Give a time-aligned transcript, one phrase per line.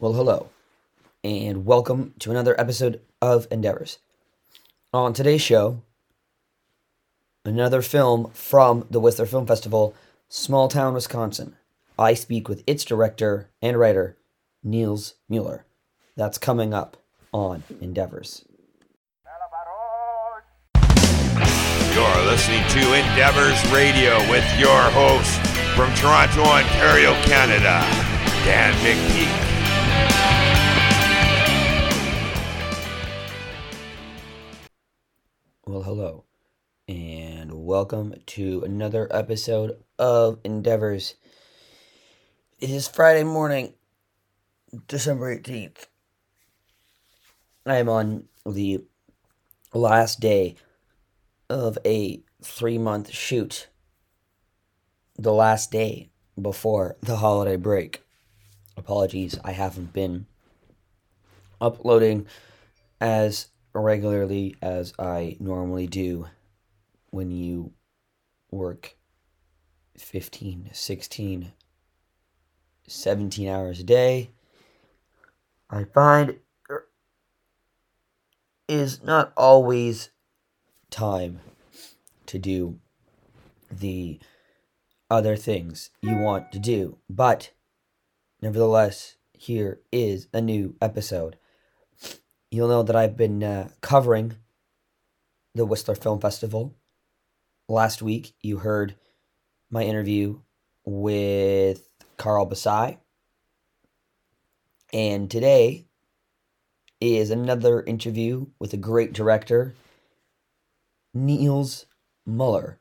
[0.00, 0.48] Well, hello,
[1.22, 3.98] and welcome to another episode of Endeavours.
[4.94, 5.82] On today's show,
[7.44, 9.94] another film from the Whistler Film Festival,
[10.26, 11.54] Small Town, Wisconsin.
[11.98, 14.16] I speak with its director and writer,
[14.64, 15.66] Niels Mueller.
[16.16, 16.96] That's coming up
[17.30, 18.46] on Endeavours.
[21.92, 25.38] You're listening to Endeavours Radio with your host
[25.76, 27.84] from Toronto, Ontario, Canada,
[28.46, 29.49] Dan McPeake.
[35.70, 36.24] Well, hello,
[36.88, 41.14] and welcome to another episode of Endeavours.
[42.58, 43.74] It is Friday morning,
[44.88, 45.86] December 18th.
[47.64, 48.82] I am on the
[49.72, 50.56] last day
[51.48, 53.68] of a three month shoot,
[55.16, 56.10] the last day
[56.42, 58.02] before the holiday break.
[58.76, 60.26] Apologies, I haven't been
[61.60, 62.26] uploading
[63.00, 66.26] as regularly as I normally do
[67.10, 67.72] when you
[68.50, 68.96] work
[69.96, 71.52] 15, 16,
[72.86, 74.30] 17 hours a day.
[75.68, 76.38] I find
[78.68, 80.10] is not always
[80.90, 81.40] time
[82.26, 82.78] to do
[83.70, 84.20] the
[85.10, 86.98] other things you want to do.
[87.08, 87.50] But
[88.40, 91.36] nevertheless, here is a new episode
[92.50, 94.34] you'll know that I've been uh, covering
[95.54, 96.74] the Whistler Film Festival.
[97.68, 98.96] Last week, you heard
[99.70, 100.40] my interview
[100.84, 102.98] with Carl Bessai.
[104.92, 105.86] And today
[107.00, 109.74] is another interview with a great director,
[111.14, 111.86] Niels
[112.26, 112.78] Mueller,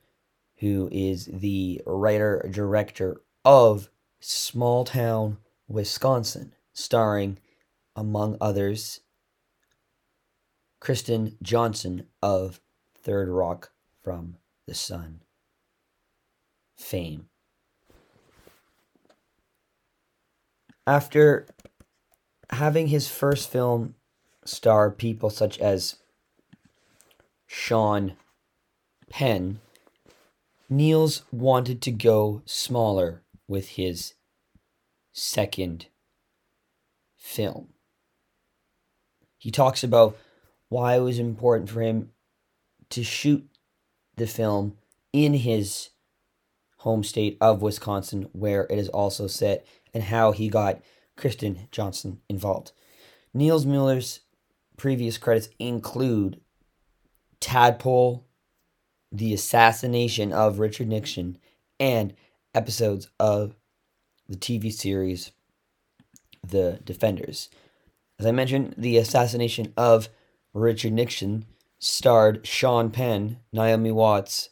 [0.57, 3.89] who is the writer director of
[4.19, 7.37] Small Town, Wisconsin, starring,
[7.95, 9.01] among others,
[10.79, 12.59] Kristen Johnston of
[12.95, 13.71] Third Rock
[14.01, 15.21] from the Sun
[16.77, 17.27] fame.
[20.87, 21.45] After
[22.51, 23.95] having his first film
[24.45, 25.97] star people such as
[27.45, 28.13] Sean
[29.09, 29.59] Penn,
[30.69, 34.13] Niels wanted to go smaller with his
[35.11, 35.87] second
[37.17, 37.73] film.
[39.37, 40.17] He talks about
[40.69, 42.11] why it was important for him
[42.91, 43.47] to shoot
[44.15, 44.77] the film
[45.11, 45.89] in his
[46.77, 50.81] home state of Wisconsin, where it is also set, and how he got
[51.17, 52.71] Kristen Johnston involved.
[53.33, 54.21] Niels Mueller's
[54.77, 56.39] previous credits include
[57.39, 58.25] Tadpole,
[59.11, 61.37] The Assassination of Richard Nixon,
[61.79, 62.13] and
[62.53, 63.55] episodes of
[64.27, 65.31] the TV series
[66.45, 67.49] The Defenders.
[68.19, 70.09] As I mentioned, the assassination of
[70.53, 71.45] Richard Nixon
[71.77, 74.49] starred Sean Penn, Naomi Watts,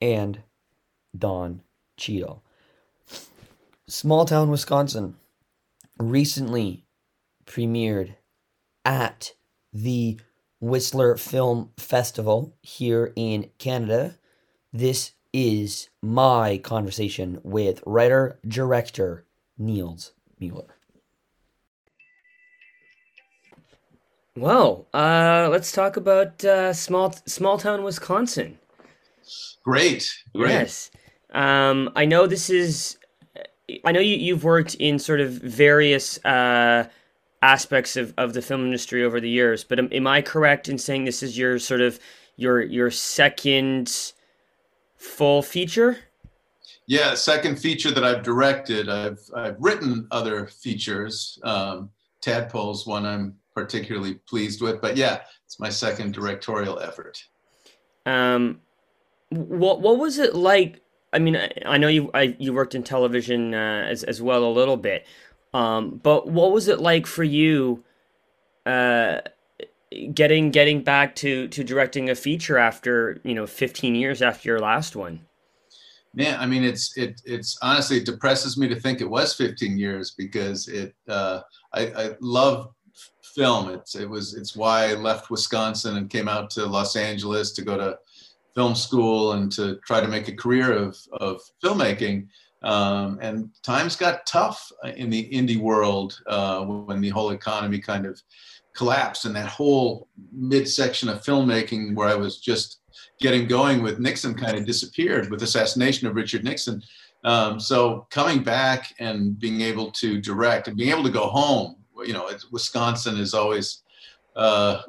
[0.00, 0.42] and
[1.16, 1.62] Don
[1.96, 2.42] Cheadle.
[3.86, 5.16] Small Town, Wisconsin
[5.98, 6.84] recently
[7.44, 8.14] premiered
[8.84, 9.32] at
[9.72, 10.18] the
[10.60, 14.16] Whistler Film Festival here in Canada.
[14.72, 19.26] This is my conversation with writer director
[19.58, 20.79] Niels Mueller.
[24.40, 28.58] Well, uh, let's talk about uh, small small town Wisconsin.
[29.62, 30.48] Great, great.
[30.48, 30.90] Yes,
[31.34, 32.96] um, I know this is.
[33.84, 36.88] I know you you've worked in sort of various uh,
[37.42, 40.78] aspects of, of the film industry over the years, but am, am I correct in
[40.78, 42.00] saying this is your sort of
[42.36, 44.14] your your second
[44.96, 45.98] full feature?
[46.86, 48.88] Yeah, second feature that I've directed.
[48.88, 51.38] I've I've written other features.
[51.44, 51.90] Um,
[52.22, 54.80] Tadpole's one I'm particularly pleased with.
[54.80, 57.22] But yeah, it's my second directorial effort.
[58.06, 58.60] Um,
[59.30, 60.80] what what was it like?
[61.12, 64.44] I mean, I, I know you I, you worked in television uh, as as well
[64.44, 65.06] a little bit,
[65.54, 67.84] um, but what was it like for you?
[68.66, 69.20] Uh,
[70.14, 74.60] getting getting back to to directing a feature after you know 15 years after your
[74.60, 75.20] last one
[76.14, 79.76] man i mean it's it it's honestly it depresses me to think it was 15
[79.76, 81.40] years because it uh
[81.74, 82.72] i i love
[83.34, 83.70] film.
[83.70, 87.62] It's it was it's why I left Wisconsin and came out to Los Angeles to
[87.62, 87.98] go to
[88.54, 92.28] film school and to try to make a career of of filmmaking.
[92.62, 98.04] Um, and times got tough in the indie world uh, when the whole economy kind
[98.04, 98.20] of
[98.74, 102.80] collapsed, and that whole midsection of filmmaking where I was just
[103.20, 106.82] getting going with Nixon kind of disappeared with assassination of Richard Nixon.
[107.24, 111.76] Um, so coming back and being able to direct and being able to go home
[112.06, 113.82] you know, Wisconsin is always,
[114.36, 114.82] uh,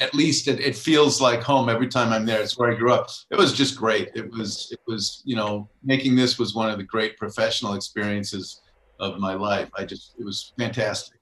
[0.00, 2.40] at least it, it feels like home every time I'm there.
[2.40, 3.08] It's where I grew up.
[3.30, 4.10] It was just great.
[4.14, 8.60] It was, it was, you know, making this was one of the great professional experiences
[8.98, 9.68] of my life.
[9.76, 11.18] I just, it was fantastic.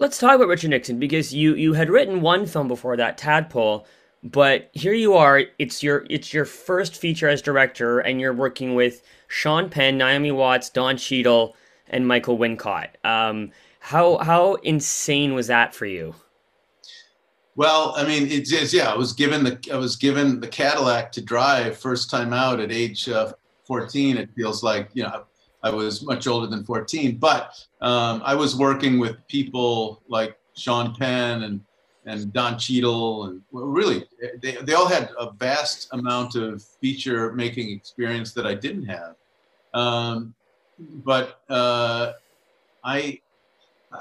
[0.00, 3.84] Let's talk about Richard Nixon because you you had written one film before that, Tadpole,
[4.22, 5.42] but here you are.
[5.58, 10.30] It's your it's your first feature as director, and you're working with Sean Penn, Naomi
[10.30, 11.56] Watts, Don Cheadle,
[11.88, 12.90] and Michael Wincott.
[13.04, 13.50] Um,
[13.88, 16.14] how how insane was that for you?
[17.56, 18.92] Well, I mean, it's, it's yeah.
[18.92, 22.70] I was given the I was given the Cadillac to drive first time out at
[22.70, 23.32] age uh,
[23.64, 24.18] 14.
[24.18, 25.24] It feels like you know
[25.62, 30.94] I was much older than 14, but um, I was working with people like Sean
[30.94, 31.64] Penn and
[32.04, 34.04] and Don Cheadle, and well, really,
[34.42, 39.14] they, they all had a vast amount of feature making experience that I didn't have.
[39.72, 40.34] Um,
[40.78, 42.12] but uh,
[42.84, 43.20] I,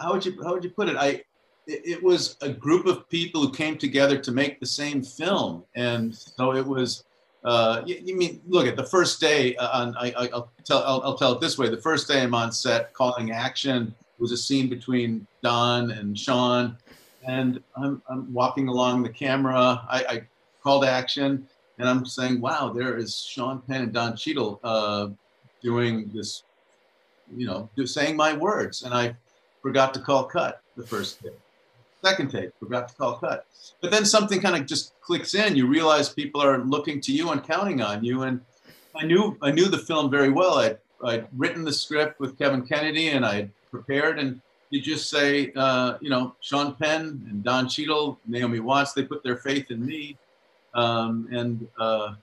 [0.02, 0.96] how would you how would you put it?
[0.96, 1.24] I,
[1.66, 6.16] it, was a group of people who came together to make the same film, and
[6.16, 7.04] so it was
[7.44, 11.02] uh, you, you, mean look at the first day uh, on I, will tell I'll,
[11.04, 11.70] I'll, tell it this way.
[11.70, 16.78] The first day I'm on set calling action was a scene between Don and Sean.
[17.28, 19.86] And I'm, I'm walking along the camera.
[19.90, 20.22] I, I,
[20.64, 21.48] called action
[21.78, 25.08] and I'm saying wow there is Sean Penn and Don Cheadle uh,
[25.62, 26.44] doing this
[27.36, 28.84] you know saying my words.
[28.84, 29.16] And I
[29.62, 31.34] forgot to call cut the first take.
[32.04, 33.46] second take, forgot to call cut.
[33.82, 35.56] But then something kind of just clicks in.
[35.56, 38.24] You realize people are looking to you and counting on you.
[38.24, 38.42] And
[38.96, 40.60] I knew I knew the film very well.
[40.60, 44.20] I'd, I'd written the script with Kevin Kennedy and I'd prepared.
[44.20, 49.04] And you just say, uh, you know, Sean Penn and Don Cheadle, Naomi Watts, they
[49.04, 50.18] put their faith in me.
[50.74, 52.16] Um, and uh,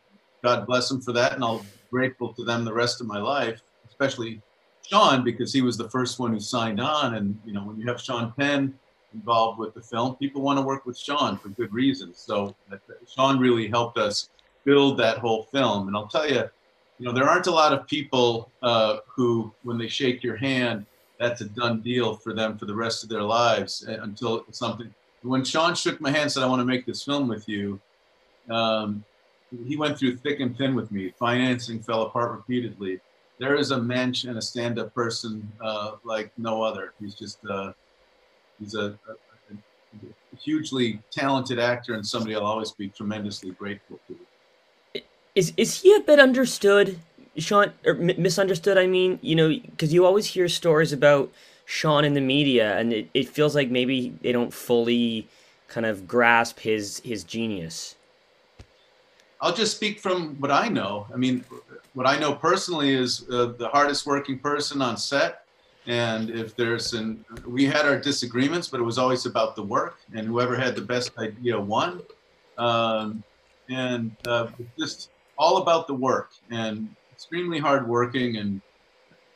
[0.43, 1.33] God bless them for that.
[1.33, 4.43] And I'll be grateful to them the rest of my life, especially
[4.89, 7.15] Sean, because he was the first one who signed on.
[7.15, 8.75] And, you know, when you have Sean Penn,
[9.15, 10.17] involved with the film.
[10.17, 12.19] People want to work with Sean for good reasons.
[12.19, 12.55] So
[13.15, 14.29] Sean really helped us
[14.65, 15.89] build that whole film.
[15.89, 16.45] And I'll tell you,
[16.99, 20.85] you know, there aren't a lot of people uh, who, when they shake your hand,
[21.19, 24.93] that's a done deal for them for the rest of their lives uh, until something.
[25.23, 27.81] When Sean shook my hand, said, "I want to make this film with you,"
[28.51, 29.03] um,
[29.67, 31.15] he went through thick and thin with me.
[31.19, 33.01] Financing fell apart repeatedly.
[33.39, 36.93] There is a mensch and a stand-up person uh, like no other.
[37.01, 37.73] He's just uh,
[38.61, 39.13] he's a, a,
[39.53, 45.03] a, hugely talented actor and somebody I'll always be tremendously grateful to.
[45.35, 47.01] Is is he a bit understood,
[47.37, 48.79] Sean, or misunderstood?
[48.79, 51.33] I mean, you know, because you always hear stories about
[51.65, 55.27] Sean in the media, and it, it feels like maybe they don't fully
[55.67, 57.97] kind of grasp his his genius.
[59.45, 61.07] I'll just speak from what I know.
[61.13, 61.45] I mean,
[61.93, 65.45] what I know personally is uh, the hardest working person on set
[65.87, 69.99] and if there's an, we had our disagreements, but it was always about the work,
[70.15, 72.03] and whoever had the best idea won.
[72.57, 73.23] Um,
[73.69, 74.49] and uh,
[74.79, 78.63] just all about the work, and extremely hardworking, and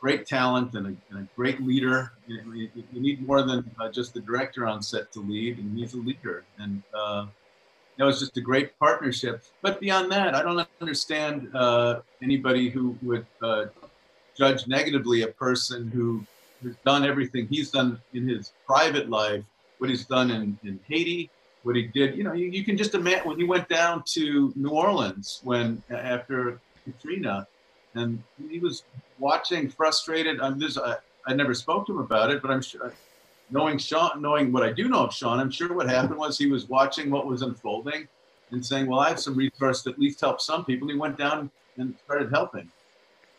[0.01, 2.13] great talent, and a, and a great leader.
[2.27, 5.93] You, you, need more than uh, just the director on set to lead, and he's
[5.95, 6.45] a leader.
[6.59, 6.83] And
[7.99, 9.43] it was just a great partnership.
[9.61, 13.67] But beyond that, I don't understand uh, anybody who would uh,
[14.37, 16.25] judge negatively a person who
[16.63, 19.45] has done everything he's done in his private life,
[19.79, 21.31] what he's done in, in Haiti,
[21.65, 22.17] what he did.
[22.17, 25.83] You know, you, you can just imagine when he went down to New Orleans when
[25.91, 27.47] after Katrina,
[27.95, 28.85] and he was
[29.19, 30.41] watching frustrated.
[30.41, 30.97] I'm just, I,
[31.27, 32.93] I never spoke to him about it, but I'm sure,
[33.51, 36.47] knowing Sean, knowing what I do know of Sean, I'm sure what happened was he
[36.47, 38.09] was watching what was unfolding
[38.51, 41.17] and saying, "Well, I have some resource to at least help some people." He went
[41.17, 42.71] down and started helping.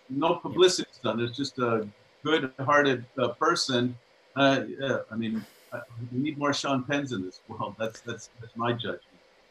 [0.09, 1.17] No publicity done.
[1.17, 1.87] There's just a
[2.23, 3.95] good-hearted uh, person,
[4.35, 5.45] uh, yeah, I mean,
[6.11, 7.75] we need more Sean Penns in this world.
[7.77, 9.03] That's that's that's my judgment.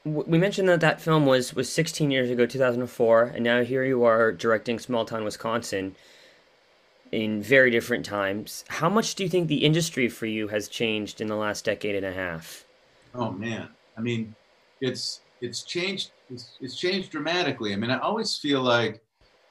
[0.04, 4.04] We mentioned that that film was was 16 years ago, 2004, and now here you
[4.04, 5.94] are directing Small Town Wisconsin
[7.12, 8.64] in very different times.
[8.68, 11.94] How much do you think the industry for you has changed in the last decade
[11.94, 12.64] and a half?
[13.14, 14.34] Oh man, I mean,
[14.80, 16.10] it's it's changed.
[16.30, 17.72] It's, it's changed dramatically.
[17.72, 19.00] I mean, I always feel like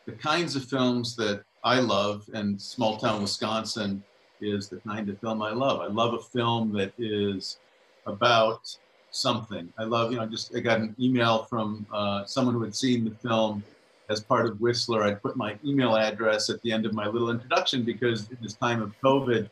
[0.06, 4.04] the kinds of films that I love, and Small Town Wisconsin
[4.42, 5.82] is the kind of film I love.
[5.82, 7.58] I love a film that is
[8.06, 8.78] about
[9.12, 9.72] something.
[9.78, 13.04] I love, you know, just I got an email from uh, someone who had seen
[13.04, 13.64] the film
[14.10, 15.04] as part of Whistler.
[15.04, 18.54] I put my email address at the end of my little introduction because in this
[18.54, 19.50] time of COVID,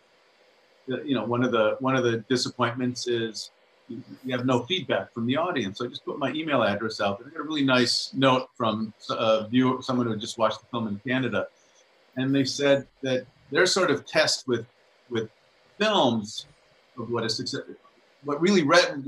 [0.92, 3.52] uh, you know, one of the one of the disappointments is
[3.88, 5.78] you have no feedback from the audience.
[5.78, 7.28] So I just put my email address out there.
[7.28, 10.88] I got a really nice note from a viewer, someone who just watched the film
[10.88, 11.48] in Canada
[12.18, 14.66] and they said that their sort of test with
[15.10, 15.30] with
[15.78, 16.48] films
[16.98, 17.62] of what a success,
[18.24, 19.04] what really re-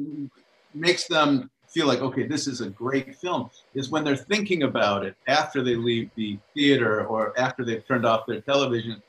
[0.73, 5.05] makes them feel like, okay, this is a great film, is when they're thinking about
[5.05, 8.99] it after they leave the theater or after they've turned off their television.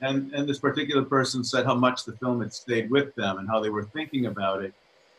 [0.00, 3.46] And, and this particular person said how much the film had stayed with them and
[3.46, 4.72] how they were thinking about it.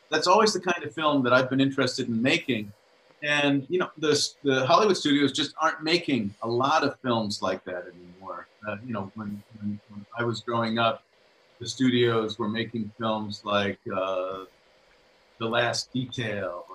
[0.09, 2.71] That's always the kind of film that I've been interested in making.
[3.21, 7.63] And, you know, the, the Hollywood studios just aren't making a lot of films like
[7.65, 8.47] that anymore.
[8.67, 11.03] Uh, you know, when, when, when I was growing up,
[11.59, 14.45] the studios were making films like uh,
[15.37, 16.65] The Last Detail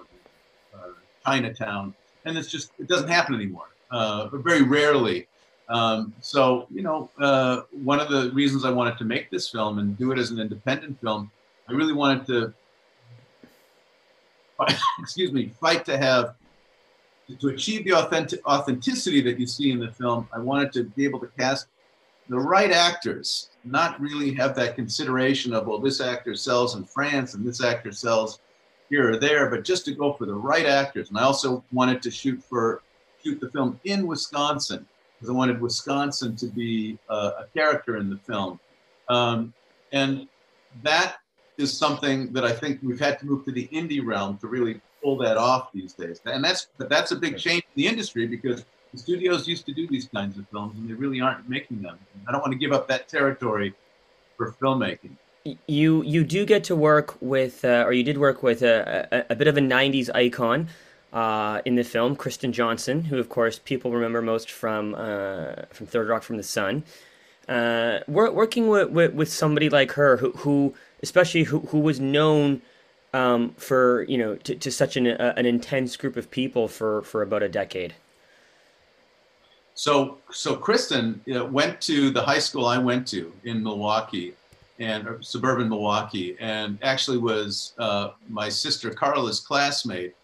[1.25, 3.69] Chinatown, and it's just it doesn't happen anymore.
[3.91, 5.27] Uh, but very rarely.
[5.69, 9.79] Um, so you know, uh, one of the reasons I wanted to make this film
[9.79, 11.31] and do it as an independent film,
[11.69, 12.55] I really wanted to,
[14.99, 16.35] excuse me, fight to have
[17.39, 20.29] to achieve the authentic, authenticity that you see in the film.
[20.33, 21.69] I wanted to be able to cast
[22.29, 27.35] the right actors, not really have that consideration of well, this actor sells in France
[27.35, 28.41] and this actor sells
[28.91, 31.09] here or there, but just to go for the right actors.
[31.09, 32.83] And I also wanted to shoot for
[33.25, 38.11] shoot the film in Wisconsin because I wanted Wisconsin to be uh, a character in
[38.11, 38.59] the film.
[39.09, 39.53] Um,
[39.93, 40.27] and
[40.83, 41.17] that
[41.59, 44.81] is something that I think we've had to move to the indie realm to really
[45.03, 46.21] pull that off these days.
[46.25, 49.73] And that's but that's a big change in the industry because the studios used to
[49.73, 51.99] do these kinds of films and they really aren't making them.
[52.27, 53.75] I don't want to give up that territory
[54.37, 55.17] for filmmaking
[55.67, 59.33] you you do get to work with, uh, or you did work with a, a,
[59.33, 60.69] a bit of a '90s icon
[61.13, 65.87] uh, in the film, Kristen Johnston, who of course people remember most from uh, from
[65.87, 66.85] Third Rock from the Sun.
[67.49, 72.63] Uh, working with, with, with somebody like her, who, who especially who, who was known
[73.13, 77.23] um, for you know to, to such an an intense group of people for for
[77.23, 77.95] about a decade.
[79.75, 84.35] So so Kristen uh, went to the high school I went to in Milwaukee
[84.81, 90.15] and suburban Milwaukee, and actually was uh, my sister Carla's classmate.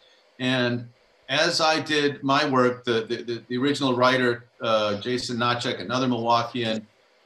[0.40, 0.88] And
[1.28, 6.82] as I did my work, the, the, the original writer, uh, Jason Naczek, another Milwaukeean,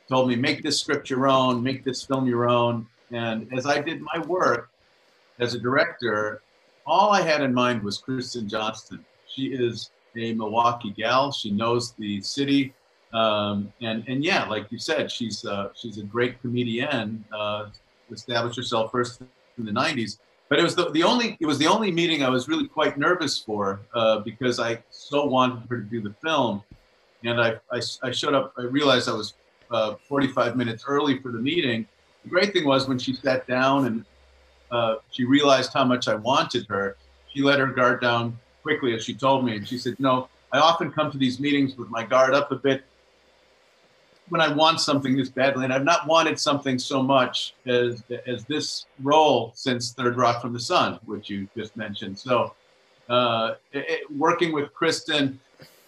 [0.09, 2.87] told me, make this script your own, make this film your own.
[3.13, 4.71] And as I did my work
[5.39, 6.43] as a director,
[6.85, 9.05] all I had in mind was Kristen Johnston.
[9.29, 11.31] She is a Milwaukee gal.
[11.31, 12.75] She knows the city.
[13.13, 17.25] Um, and and yeah, like you said, she's uh, she's a great comedian.
[17.33, 17.67] Uh,
[18.11, 19.23] established herself first
[19.59, 22.29] in the '90s, but it was the, the only it was the only meeting I
[22.29, 26.63] was really quite nervous for uh, because I so wanted her to do the film,
[27.25, 28.53] and I I, I showed up.
[28.57, 29.35] I realized I was
[29.71, 31.87] uh, 45 minutes early for the meeting.
[32.25, 34.05] The great thing was when she sat down and
[34.71, 36.97] uh, she realized how much I wanted her.
[37.33, 40.59] She let her guard down quickly, as she told me, and she said, "No, I
[40.59, 42.85] often come to these meetings with my guard up a bit
[44.31, 48.45] when I want something this badly, and I've not wanted something so much as as
[48.47, 52.19] this role since Third Rock from the Sun, which you just mentioned.
[52.19, 52.55] So,
[53.09, 55.39] uh, it, working with Kristen,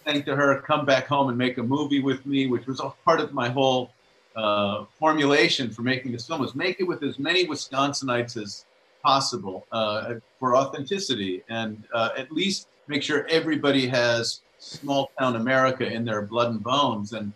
[0.05, 2.91] saying to her, "Come back home and make a movie with me," which was a
[3.05, 3.91] part of my whole
[4.35, 8.65] uh, formulation for making this film, was make it with as many Wisconsinites as
[9.03, 15.85] possible uh, for authenticity, and uh, at least make sure everybody has small town America
[15.85, 17.31] in their blood and bones, and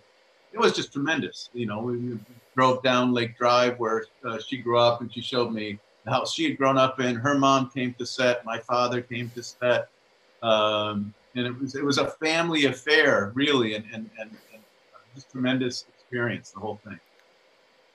[0.57, 1.49] it was just tremendous.
[1.53, 2.17] You know, we
[2.55, 6.33] drove down Lake Drive where uh, she grew up, and she showed me the house
[6.33, 7.15] she had grown up in.
[7.15, 9.89] Her mom came to set, my father came to set,
[10.41, 14.63] um, and it was it was a family affair, really, and and and, and
[15.13, 16.99] just tremendous experience, the whole thing.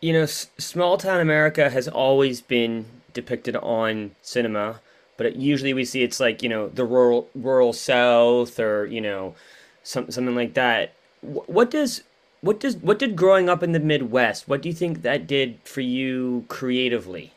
[0.00, 4.80] You know, s- small town America has always been depicted on cinema,
[5.16, 9.00] but it, usually we see it's like you know the rural rural South or you
[9.00, 9.34] know
[9.82, 10.92] some, something like that.
[11.22, 12.02] what does
[12.42, 14.48] what does what did growing up in the Midwest?
[14.48, 17.32] What do you think that did for you creatively?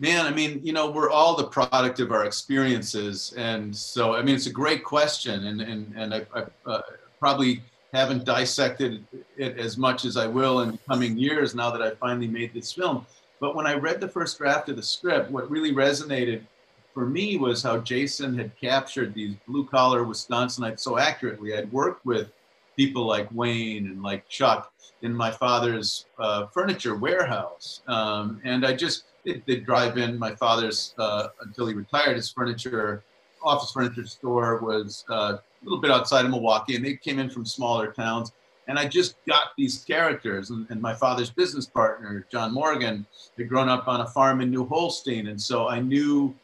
[0.00, 4.22] Man, I mean, you know, we're all the product of our experiences, and so I
[4.22, 6.82] mean, it's a great question, and and and I, I uh,
[7.20, 11.82] probably haven't dissected it as much as I will in the coming years now that
[11.82, 13.06] I finally made this film.
[13.40, 16.42] But when I read the first draft of the script, what really resonated
[16.92, 21.56] for me was how Jason had captured these blue collar Wisconsinites so accurately.
[21.56, 22.30] I'd worked with
[22.78, 27.82] people like Wayne and like Chuck in my father's uh, furniture warehouse.
[27.88, 33.02] Um, and I just, they'd drive in my father's, uh, until he retired, his furniture,
[33.42, 37.28] office furniture store was uh, a little bit outside of Milwaukee and they came in
[37.28, 38.32] from smaller towns.
[38.68, 43.04] And I just got these characters and, and my father's business partner, John Morgan,
[43.36, 45.28] had grown up on a farm in New Holstein.
[45.28, 46.34] And so I knew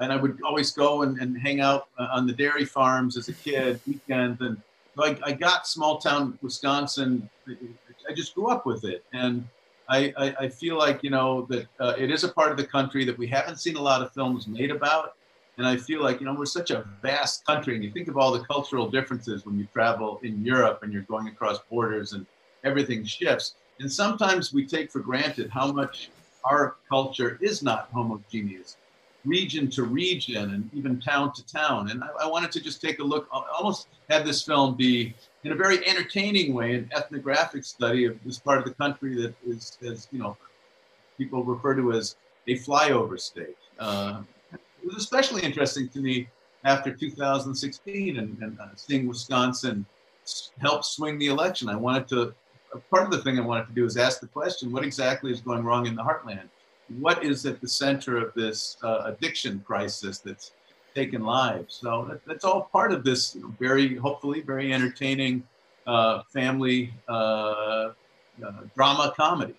[0.00, 3.28] and I would always go and, and hang out uh, on the dairy farms as
[3.28, 4.60] a kid, weekends, and
[4.98, 7.28] I, I got small town Wisconsin.
[8.08, 9.46] I just grew up with it, and
[9.88, 12.66] I, I, I feel like you know that uh, it is a part of the
[12.66, 15.14] country that we haven't seen a lot of films made about,
[15.58, 18.16] and I feel like you know we're such a vast country, and you think of
[18.16, 22.26] all the cultural differences when you travel in Europe and you're going across borders and
[22.64, 26.10] everything shifts, and sometimes we take for granted how much
[26.44, 28.76] our culture is not homogeneous
[29.26, 31.90] region to region and even town to town.
[31.90, 35.14] And I, I, wanted to just take a look, almost have this film be,
[35.44, 39.34] in a very entertaining way, an ethnographic study of this part of the country that
[39.46, 40.36] is, as you know,
[41.18, 42.16] people refer to as
[42.46, 43.56] a flyover state.
[43.78, 46.28] Uh, it was especially interesting to me
[46.64, 49.84] after 2016 and, and uh, seeing Wisconsin
[50.60, 51.68] help swing the election.
[51.68, 52.34] I wanted to,
[52.90, 55.40] part of the thing I wanted to do is ask the question, what exactly is
[55.40, 56.48] going wrong in the heartland?
[56.98, 60.52] What is at the center of this uh, addiction crisis that's
[60.94, 61.78] taken lives.
[61.80, 65.42] So that, that's all part of this very, hopefully, very entertaining
[65.86, 67.92] uh, family uh, uh
[68.74, 69.54] drama comedy.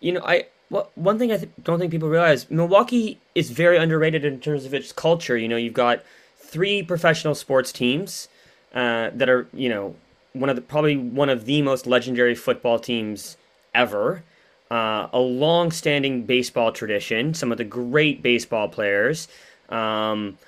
[0.00, 3.76] You know, I well, one thing I th- don't think people realize Milwaukee is very
[3.76, 5.36] underrated in terms of its culture.
[5.36, 6.02] You know, you've got
[6.36, 8.28] three professional sports teams
[8.74, 9.94] uh, that are, you know,
[10.32, 13.36] one of the probably one of the most legendary football teams
[13.74, 14.24] ever
[14.72, 17.34] uh, a long-standing baseball tradition.
[17.34, 19.28] Some of the great baseball players.
[19.68, 20.38] Um,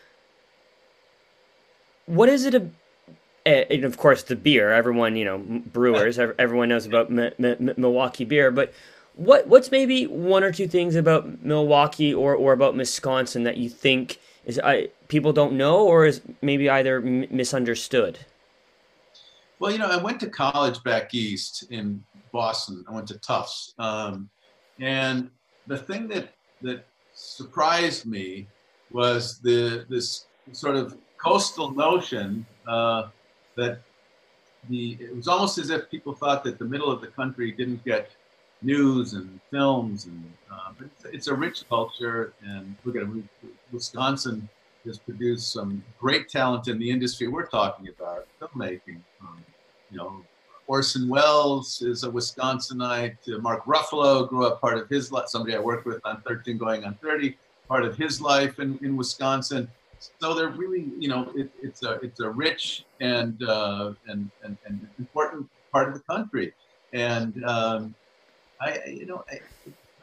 [2.07, 2.55] what is it?
[2.55, 4.73] A, and of course, the beer.
[4.73, 6.19] Everyone, you know, brewers.
[6.19, 8.51] Everyone knows about M- M- Milwaukee beer.
[8.51, 8.73] But
[9.15, 13.69] what what's maybe one or two things about Milwaukee or or about Wisconsin that you
[13.69, 18.21] think is I people don't know or is maybe either m- misunderstood?
[19.59, 22.03] Well, you know, I went to college back east in
[22.35, 22.85] Boston.
[22.89, 24.29] I went to Tufts, um,
[24.81, 25.31] and
[25.69, 28.49] the thing that that surprised me
[28.91, 33.03] was the this sort of coastal notion uh,
[33.57, 33.79] that
[34.69, 37.83] the it was almost as if people thought that the middle of the country didn't
[37.85, 38.11] get
[38.63, 43.25] news and films and uh, it's, it's, a rich culture and look at it,
[43.73, 44.49] Wisconsin
[44.87, 49.39] has produced some great talent in the industry we're talking about filmmaking um,
[49.91, 50.25] you know
[50.67, 53.17] Orson Welles is a Wisconsinite.
[53.29, 56.57] Uh, Mark Ruffalo grew up part of his life, somebody I worked with on 13
[56.57, 57.37] going on 30,
[57.69, 59.69] part of his life in, in Wisconsin.
[60.21, 64.57] So they're really, you know, it, it's a it's a rich and, uh, and, and
[64.67, 66.53] and important part of the country.
[66.93, 67.95] And um,
[68.61, 69.41] I, you know, I,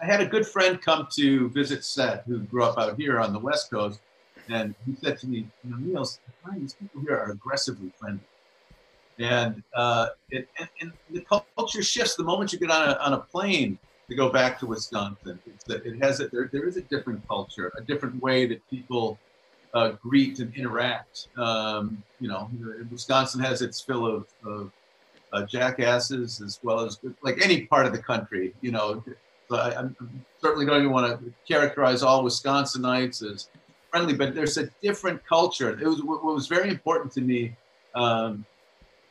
[0.02, 3.32] I had a good friend come to visit Set who grew up out here on
[3.34, 4.00] the West Coast,
[4.50, 6.08] and he said to me, you know, Neil,
[6.58, 8.22] these people here are aggressively friendly
[9.20, 11.24] and uh, it, and, and, the
[11.56, 13.78] culture shifts the moment you get on a, on a plane
[14.10, 15.40] to go back to Wisconsin.
[15.46, 19.18] It's it has a, there, there is a different culture, a different way that people
[19.74, 21.28] uh, greet and interact.
[21.38, 22.50] Um, you know,
[22.92, 24.72] Wisconsin has its fill of, of
[25.34, 28.54] uh, jackasses as well as like any part of the country.
[28.62, 29.04] You know,
[29.50, 29.96] so I, am
[30.40, 33.50] certainly don't even want to characterize all Wisconsinites as
[33.90, 35.70] friendly, but there's a different culture.
[35.70, 37.56] It was what was very important to me.
[37.94, 38.46] Um,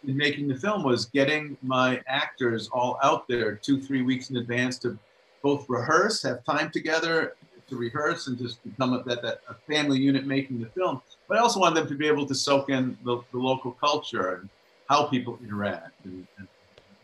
[0.07, 4.37] in making the film was getting my actors all out there two, three weeks in
[4.39, 4.99] advance to
[5.43, 7.35] both rehearse, have time together
[7.69, 11.01] to rehearse, and just become a, that, that a family unit making the film.
[11.29, 14.37] But I also wanted them to be able to soak in the, the local culture
[14.37, 14.49] and
[14.89, 16.49] how people interact and, and,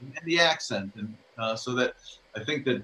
[0.01, 1.95] and the accent, and uh, so that
[2.35, 2.83] I think that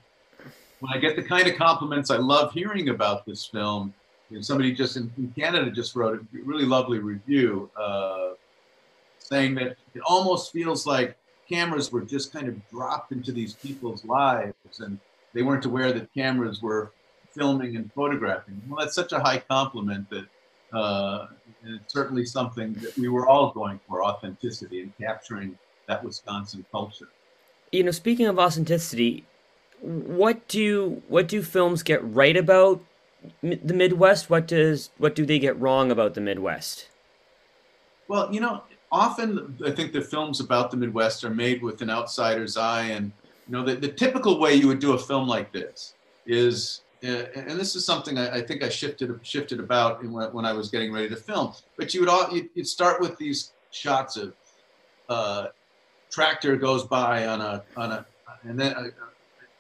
[0.80, 3.92] when I get the kind of compliments I love hearing about this film,
[4.30, 7.70] you know, somebody just in, in, Canada just wrote a really lovely review.
[7.76, 8.30] Uh,
[9.32, 11.16] saying that it almost feels like
[11.48, 14.98] cameras were just kind of dropped into these people's lives and
[15.34, 16.92] they weren't aware that cameras were
[17.30, 18.60] filming and photographing.
[18.68, 20.26] Well, that's such a high compliment that
[20.76, 21.28] uh,
[21.64, 27.08] it's certainly something that we were all going for authenticity and capturing that Wisconsin culture.
[27.70, 29.24] You know, speaking of authenticity,
[29.80, 32.82] what do what do films get right about
[33.42, 34.30] the Midwest?
[34.30, 36.88] What does what do they get wrong about the Midwest?
[38.08, 41.90] Well, you know, often I think the films about the Midwest are made with an
[41.90, 42.84] outsider's eye.
[42.84, 43.10] And,
[43.48, 45.94] you know, the, the typical way you would do a film like this
[46.26, 50.44] is, uh, and this is something I, I, think I shifted shifted about when, when,
[50.44, 53.52] I was getting ready to film, but you would all, you'd, you'd start with these
[53.72, 54.34] shots of
[55.08, 55.46] uh,
[56.10, 58.06] tractor goes by on a, on a,
[58.44, 58.90] and then a, uh,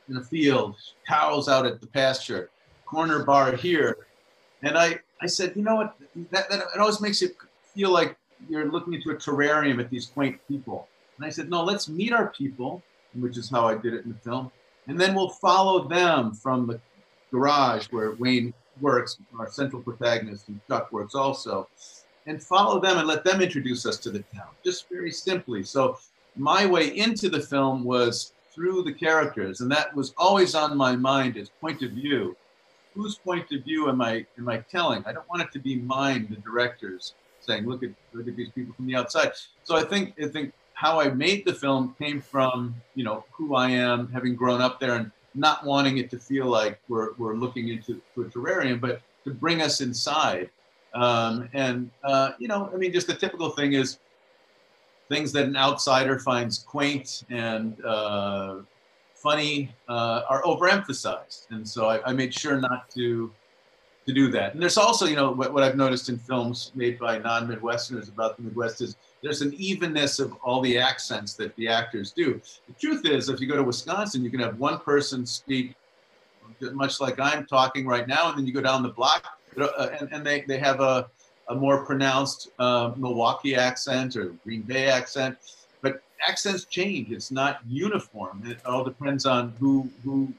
[0.08, 0.76] in a field,
[1.08, 2.50] cows out at the pasture,
[2.84, 4.06] corner bar here.
[4.62, 5.96] And I, I said, you know what,
[6.30, 7.30] that, that it always makes you
[7.74, 8.16] feel like
[8.48, 10.88] you're looking into a terrarium at these quaint people.
[11.16, 12.82] And I said, no, let's meet our people,
[13.14, 14.50] which is how I did it in the film.
[14.88, 16.80] And then we'll follow them from the
[17.30, 21.68] garage where Wayne works, our central protagonist, and Chuck works also,
[22.26, 25.62] and follow them and let them introduce us to the town, just very simply.
[25.62, 25.98] So
[26.36, 30.94] my way into the film was through the characters, and that was always on my
[30.94, 32.36] mind as point of view.
[32.94, 35.02] Whose point of view am I am I telling?
[35.06, 38.50] I don't want it to be mine, the directors, saying, "Look at look at these
[38.50, 39.32] people from the outside."
[39.64, 43.54] So I think I think how I made the film came from you know who
[43.54, 47.34] I am, having grown up there, and not wanting it to feel like we're we're
[47.34, 50.50] looking into a terrarium, but to bring us inside.
[50.94, 53.98] Um, and uh, you know, I mean, just the typical thing is
[55.08, 58.56] things that an outsider finds quaint and uh,
[59.14, 63.30] funny uh, are overemphasized, and so I, I, made sure not to
[64.06, 64.52] to do that.
[64.52, 68.36] And there's also, you know, what, what I've noticed in films made by non-Midwesterners about
[68.36, 72.40] the Midwest is there's an evenness of all the accents that the actors do.
[72.66, 75.74] The truth is, if you go to Wisconsin, you can have one person speak
[76.72, 79.26] much like I'm talking right now, and then you go down the block,
[79.60, 81.08] uh, and, and they, they have a
[81.48, 85.36] a more pronounced uh, Milwaukee accent or Green Bay accent.
[85.80, 87.10] But accents change.
[87.10, 88.42] It's not uniform.
[88.46, 90.32] It all depends on who who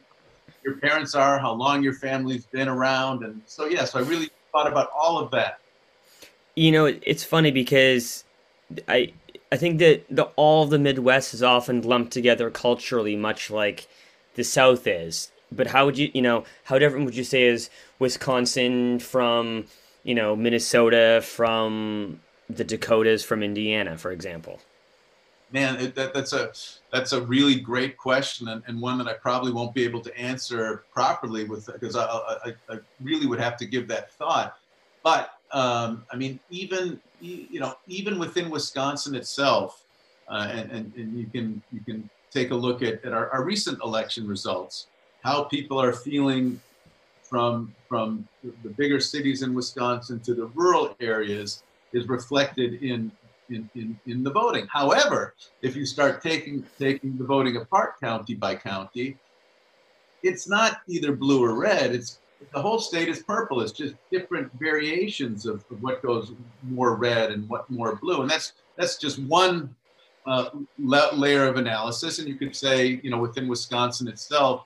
[0.64, 3.86] your parents are, how long your family's been around, and so yeah.
[3.86, 5.60] So I really thought about all of that.
[6.56, 8.24] You know, it's funny because
[8.88, 9.14] I
[9.52, 13.88] I think that the all of the Midwest is often lumped together culturally, much like
[14.36, 15.32] the South is.
[15.52, 19.66] But how would you, you know, how different would you say is Wisconsin from
[20.04, 24.60] you know, Minnesota from the Dakotas from Indiana, for example?
[25.54, 26.52] Man, it, that, that's a
[26.92, 30.18] that's a really great question and, and one that I probably won't be able to
[30.18, 34.58] answer properly with because I, I, I really would have to give that thought.
[35.04, 39.84] But um, I mean, even you know, even within Wisconsin itself,
[40.28, 43.44] uh, and, and, and you can you can take a look at, at our, our
[43.44, 44.88] recent election results,
[45.24, 46.60] how people are feeling
[47.22, 51.62] from from the bigger cities in Wisconsin to the rural areas
[51.94, 53.12] is reflected in
[53.54, 54.68] in, in, in the voting.
[54.68, 59.18] However, if you start taking taking the voting apart county by county,
[60.24, 61.94] it's not either blue or red.
[61.94, 62.20] It's
[62.54, 63.62] the whole state is purple.
[63.62, 68.22] It's just different variations of, of what goes more red and what more blue.
[68.22, 69.76] And that's that's just one
[70.26, 72.20] uh, layer of analysis.
[72.20, 74.66] And you could say, you know, within Wisconsin itself,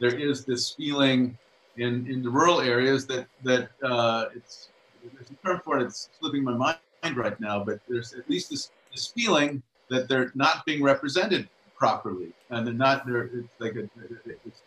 [0.00, 1.36] there is this feeling
[1.76, 4.68] in, in the rural areas that that uh, it's
[5.14, 5.84] there's a term for it.
[5.84, 6.78] It's slipping my mind
[7.10, 12.32] right now, but there's at least this this feeling that they're not being represented properly,
[12.50, 13.06] and they're not.
[13.06, 13.88] They're it's like a,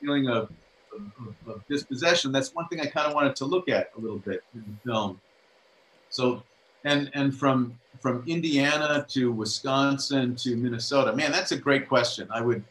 [0.02, 0.52] feeling of,
[0.94, 2.32] of, of dispossession.
[2.32, 4.92] That's one thing I kind of wanted to look at a little bit in the
[4.92, 5.20] film.
[6.10, 6.44] So,
[6.84, 12.28] and and from from Indiana to Wisconsin to Minnesota, man, that's a great question.
[12.32, 12.64] I would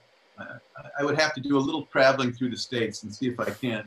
[0.98, 3.50] I would have to do a little traveling through the states and see if I
[3.50, 3.86] can't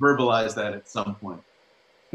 [0.00, 1.42] verbalize that at some point.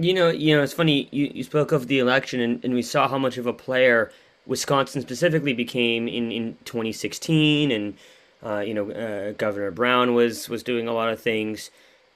[0.01, 1.09] You know, you know, it's funny.
[1.11, 4.11] You, you spoke of the election, and, and we saw how much of a player
[4.45, 7.97] Wisconsin specifically became in, in 2016, and
[8.43, 11.69] uh, you know, uh, Governor Brown was was doing a lot of things,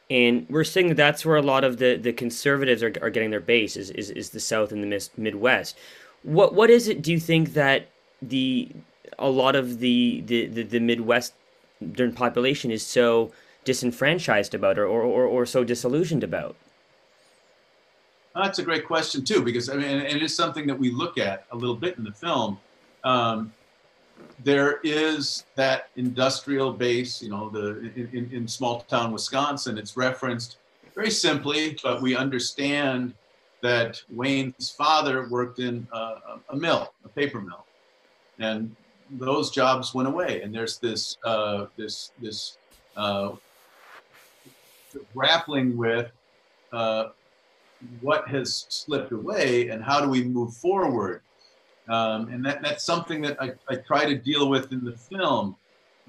[0.10, 3.32] and we're seeing that that's where a lot of the, the conservatives are, are getting
[3.32, 5.78] their base is, is, is the South and the Midwest.
[6.24, 7.02] What what is it?
[7.02, 7.90] Do you think that
[8.22, 8.70] the
[9.20, 13.34] a lot of the the the, the Midwestern population is so
[13.66, 16.56] disenfranchised about or, or, or so disillusioned about?
[18.36, 21.18] That's a great question too, because I mean, and it is something that we look
[21.18, 22.60] at a little bit in the film.
[23.04, 23.54] Um,
[24.44, 29.78] there is that industrial base, you know, the in, in, in, small town Wisconsin.
[29.78, 30.58] It's referenced
[30.96, 33.14] very simply, but we understand
[33.62, 37.66] that Wayne's father worked in a, a mill, a paper mill,
[38.40, 38.76] and
[39.12, 40.42] those jobs went away.
[40.42, 42.58] And there's this uh, this this
[42.98, 43.34] uh,
[45.14, 46.12] grappling with
[46.72, 47.10] uh,
[48.02, 51.22] what has slipped away and how do we move forward.
[51.90, 55.56] Um, and that, that's something that I, I try to deal with in the film,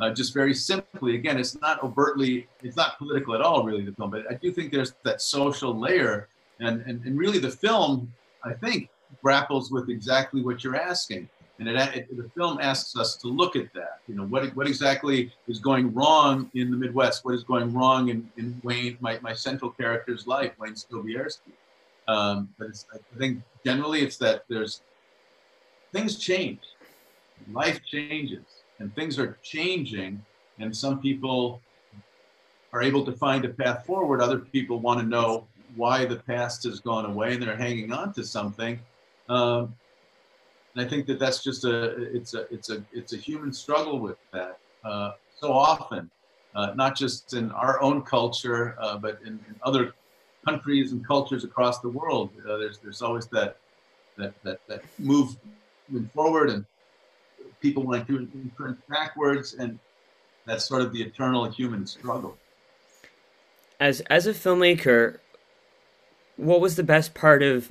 [0.01, 1.17] uh, just very simply.
[1.17, 4.53] Again, it's not overtly, it's not political at all, really, the film, but I do
[4.53, 6.29] think there's that social layer.
[6.61, 8.13] And, and, and really, the film,
[8.45, 8.89] I think,
[9.21, 11.29] grapples with exactly what you're asking.
[11.59, 14.01] And it, it, the film asks us to look at that.
[14.09, 17.25] You know, what, what exactly is going wrong in the Midwest?
[17.25, 21.53] What is going wrong in, in Wayne, my, my central character's life, Wayne Skobierski?
[22.07, 24.83] Um, but I think generally it's that there's
[25.93, 26.61] things change,
[27.53, 28.45] life changes,
[28.79, 30.23] and things are changing,
[30.59, 31.61] and some people
[32.73, 34.21] are able to find a path forward.
[34.21, 38.13] Other people want to know why the past has gone away, and they're hanging on
[38.15, 38.79] to something.
[39.29, 39.75] Um,
[40.75, 44.01] and I think that that's just a it's a it's a it's a human struggle
[44.01, 46.11] with that uh, so often,
[46.55, 49.95] uh, not just in our own culture, uh, but in, in, other
[50.45, 52.31] countries and cultures across the world.
[52.49, 53.59] Uh, there's there's always that
[54.17, 55.37] that that that move
[56.15, 56.65] forward, and
[57.61, 59.79] people want to turn backwards, and
[60.47, 62.37] that's sort of the eternal human struggle.
[63.81, 65.19] As as a filmmaker,
[66.37, 67.71] what was the best part of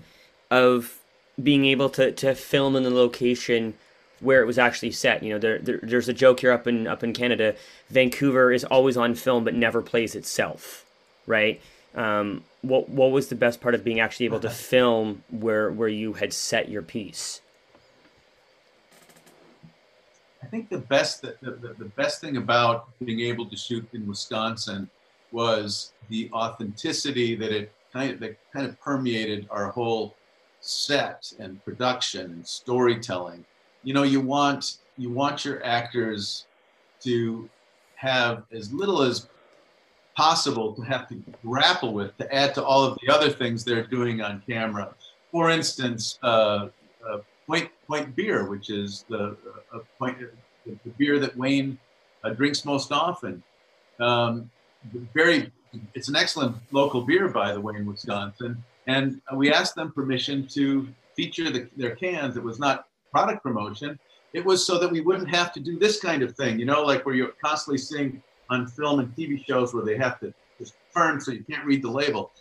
[0.52, 1.00] of
[1.42, 3.74] being able to, to film in the location
[4.20, 5.24] where it was actually set?
[5.24, 7.56] You know, there, there there's a joke here up in up in Canada.
[7.90, 10.86] Vancouver is always on film but never plays itself,
[11.26, 11.62] right?
[11.96, 14.56] Um, what what was the best part of being actually able to uh-huh.
[14.56, 17.42] film where where you had set your piece?
[20.42, 24.08] I think the best the, the, the best thing about being able to shoot in
[24.08, 24.90] Wisconsin
[25.32, 30.16] was the authenticity that it kind of that kind of permeated our whole
[30.62, 33.46] set and production and storytelling.
[33.84, 36.46] You know, you want you want your actors
[37.02, 37.50] to
[37.96, 39.28] have as little as
[40.16, 43.88] possible to have to grapple with to add to all of the other things they're
[43.88, 44.94] doing on camera.
[45.32, 46.68] For instance, uh,
[47.08, 49.36] uh, Point Point Beer, which is the
[49.74, 50.18] uh, point
[50.66, 51.78] the, beer that Wayne
[52.24, 53.44] uh, drinks most often.
[54.00, 54.50] Um,
[55.14, 55.52] very,
[55.94, 58.64] it's an excellent local beer, by the way, in Wisconsin.
[58.88, 62.38] And we asked them permission to feature the, their cans.
[62.38, 64.00] It was not product promotion.
[64.34, 66.84] It was so that we wouldn't have to do this kind of thing, you know,
[66.84, 70.76] like where you're constantly seeing on film and TV shows where they have to just
[70.96, 72.32] turn so you can't read the label.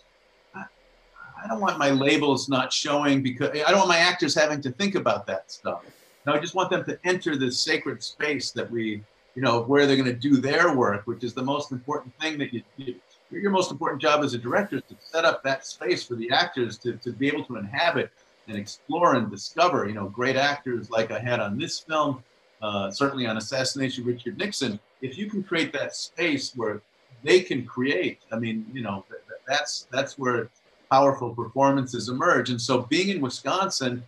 [1.43, 4.71] I don't want my labels not showing because I don't want my actors having to
[4.71, 5.83] think about that stuff.
[6.25, 9.03] No, I just want them to enter this sacred space that we,
[9.35, 12.37] you know, where they're going to do their work, which is the most important thing
[12.37, 12.95] that you, you
[13.29, 16.29] your most important job as a director is to set up that space for the
[16.29, 18.11] actors to, to be able to inhabit
[18.47, 22.23] and explore and discover, you know, great actors like I had on this film,
[22.61, 26.81] uh, certainly on Assassination Richard Nixon, if you can create that space where
[27.23, 29.05] they can create, I mean, you know,
[29.47, 30.49] that's that's where
[30.89, 32.49] powerful performances emerge.
[32.49, 34.03] And so, being in Wisconsin,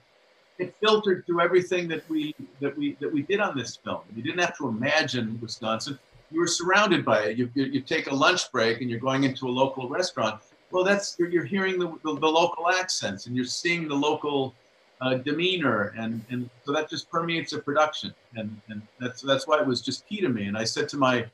[0.57, 4.01] it filtered through everything that we that we that we did on this film.
[4.15, 5.99] You didn't have to imagine Wisconsin;
[6.31, 7.37] you were surrounded by it.
[7.37, 10.41] You, you, you take a lunch break and you're going into a local restaurant.
[10.71, 14.55] Well, that's you're, hearing the, the, the local accents and you're seeing the local
[15.01, 19.59] uh, demeanor, and and so that just permeates the production, and and that's that's why
[19.59, 20.45] it was just key to me.
[20.45, 21.25] And I said to my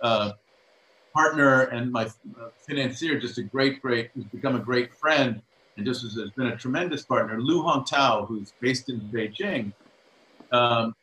[0.00, 0.32] uh,
[1.14, 5.40] partner and my uh, financier, just a great, great, who's become a great friend,
[5.76, 9.72] and just has been a tremendous partner, Lu Hong Tao, who's based in Beijing.
[10.52, 10.94] Um,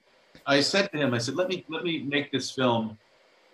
[0.46, 2.98] I said to him, I said, let me let me make this film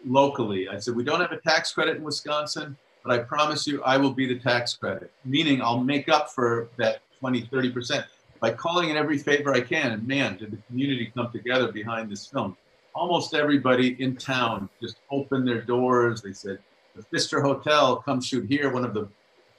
[0.05, 0.67] locally.
[0.67, 3.95] I said, we don't have a tax credit in Wisconsin, but I promise you, I
[3.97, 8.05] will be the tax credit, meaning I'll make up for that 20, 30 percent
[8.39, 9.91] by calling in every favor I can.
[9.91, 12.55] And man, did the community come together behind this film.
[12.95, 16.21] Almost everybody in town just opened their doors.
[16.21, 16.59] They said,
[16.95, 18.71] the Pfister Hotel, come shoot here.
[18.71, 19.07] One of the,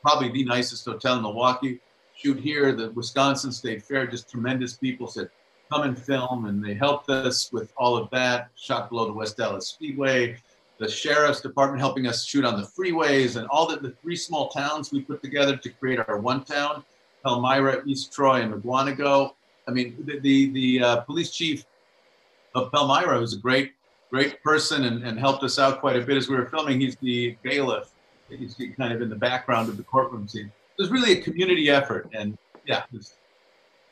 [0.02, 1.80] probably the nicest hotel in Milwaukee.
[2.16, 2.72] Shoot here.
[2.72, 5.30] The Wisconsin State Fair, just tremendous people said,
[5.70, 6.46] come and film.
[6.46, 8.50] And they helped us with all of that.
[8.56, 10.36] Shot below the West Allis Speedway.
[10.78, 14.48] The sheriff's department helping us shoot on the freeways and all the, the three small
[14.48, 16.82] towns we put together to create our one town
[17.22, 19.34] Palmyra, East Troy, and Mukwonago.
[19.68, 21.64] I mean, the the, the uh, police chief
[22.54, 23.72] of Palmyra was a great
[24.10, 26.80] great person and, and helped us out quite a bit as we were filming.
[26.80, 27.90] He's the bailiff.
[28.28, 30.50] He's kind of in the background of the courtroom scene.
[30.78, 32.84] It was really a community effort, and yeah,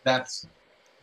[0.04, 0.46] that's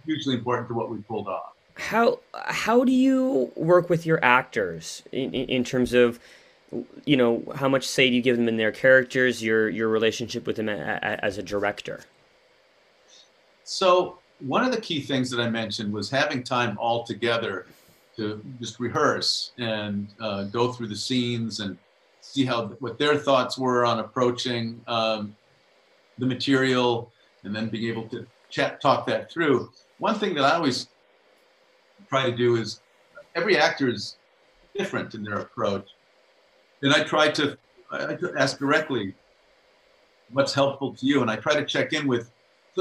[0.06, 1.54] hugely important to what we pulled off.
[1.76, 6.20] How how do you work with your actors in, in terms of
[7.06, 10.48] you know how much say do you give them in their characters your your relationship
[10.48, 12.02] with them a, a, as a director
[13.66, 17.66] so one of the key things that I mentioned was having time all together
[18.16, 21.78] to just rehearse and uh, go through the scenes and
[22.22, 25.36] see how what their thoughts were on approaching um,
[26.20, 27.12] the material
[27.44, 29.70] and then being able to chat talk that through.
[29.98, 30.88] One thing that I always
[32.08, 32.82] try to do is
[33.36, 34.18] every actor is
[34.78, 35.90] different in their approach,
[36.84, 37.58] and I try to
[37.92, 39.16] I ask directly
[40.32, 42.32] what's helpful to you, and I try to check in with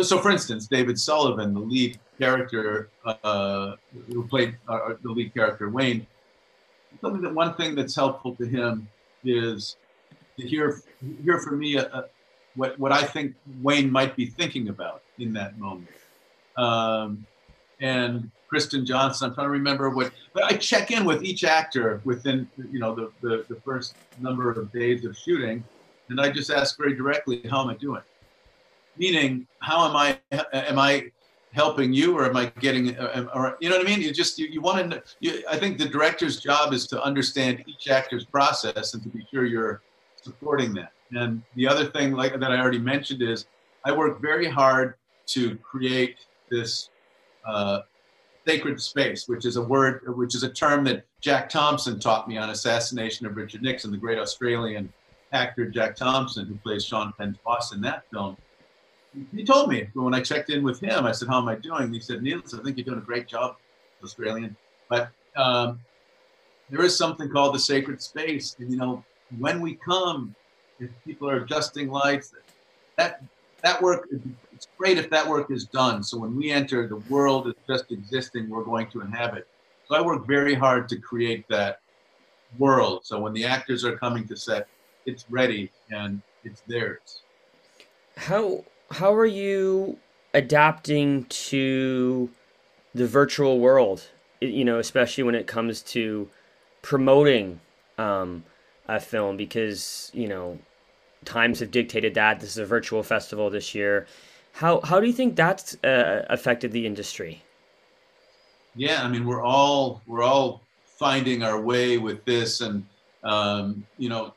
[0.02, 3.76] so, for instance, David Sullivan, the lead character uh,
[4.08, 6.06] who played uh, the lead character Wayne,
[7.00, 8.88] something that one thing that's helpful to him
[9.24, 9.76] is
[10.38, 10.80] to hear
[11.22, 12.02] hear from me uh, uh,
[12.56, 15.88] what what I think Wayne might be thinking about in that moment.
[16.56, 17.26] Um,
[17.80, 22.00] and Kristen Johnston, I'm trying to remember what, but I check in with each actor
[22.04, 25.64] within you know the, the, the first number of days of shooting,
[26.08, 28.02] and I just ask very directly, how am I doing?
[28.96, 30.18] Meaning how am i
[30.52, 31.04] am i
[31.52, 34.46] helping you or am i getting or you know what i mean you just you,
[34.46, 38.94] you want to you, i think the director's job is to understand each actor's process
[38.94, 39.82] and to be sure you're
[40.20, 43.46] supporting that and the other thing like that i already mentioned is
[43.84, 44.94] i work very hard
[45.26, 46.16] to create
[46.50, 46.90] this
[47.46, 47.80] uh,
[48.46, 52.36] sacred space, which is a word, which is a term that Jack Thompson taught me
[52.36, 54.92] on Assassination of Richard Nixon, the great Australian
[55.32, 58.36] actor Jack Thompson, who plays Sean Penn's boss in that film.
[59.34, 61.92] He told me when I checked in with him, I said, "How am I doing?"
[61.92, 63.56] He said, "Niels, I think you're doing a great job,
[64.02, 64.56] Australian."
[64.88, 65.80] But um,
[66.70, 69.04] there is something called the sacred space, and you know,
[69.38, 70.34] when we come,
[70.80, 72.34] if people are adjusting lights,
[72.96, 73.22] that
[73.62, 74.08] that work
[74.52, 76.02] it's great if that work is done.
[76.02, 78.48] So when we enter, the world is just existing.
[78.48, 79.48] We're going to inhabit.
[79.88, 81.80] So I work very hard to create that
[82.58, 83.04] world.
[83.04, 84.68] So when the actors are coming to set,
[85.06, 87.22] it's ready and it's theirs.
[88.16, 89.98] How how are you
[90.32, 92.30] adapting to
[92.94, 94.08] the virtual world?
[94.40, 96.28] You know, especially when it comes to
[96.82, 97.60] promoting
[97.98, 98.44] um,
[98.88, 100.58] a film, because you know
[101.24, 104.06] times have dictated that this is a virtual festival this year.
[104.52, 107.42] How how do you think that's uh, affected the industry?
[108.76, 112.86] Yeah, I mean we're all we're all finding our way with this, and
[113.24, 114.34] um, you know,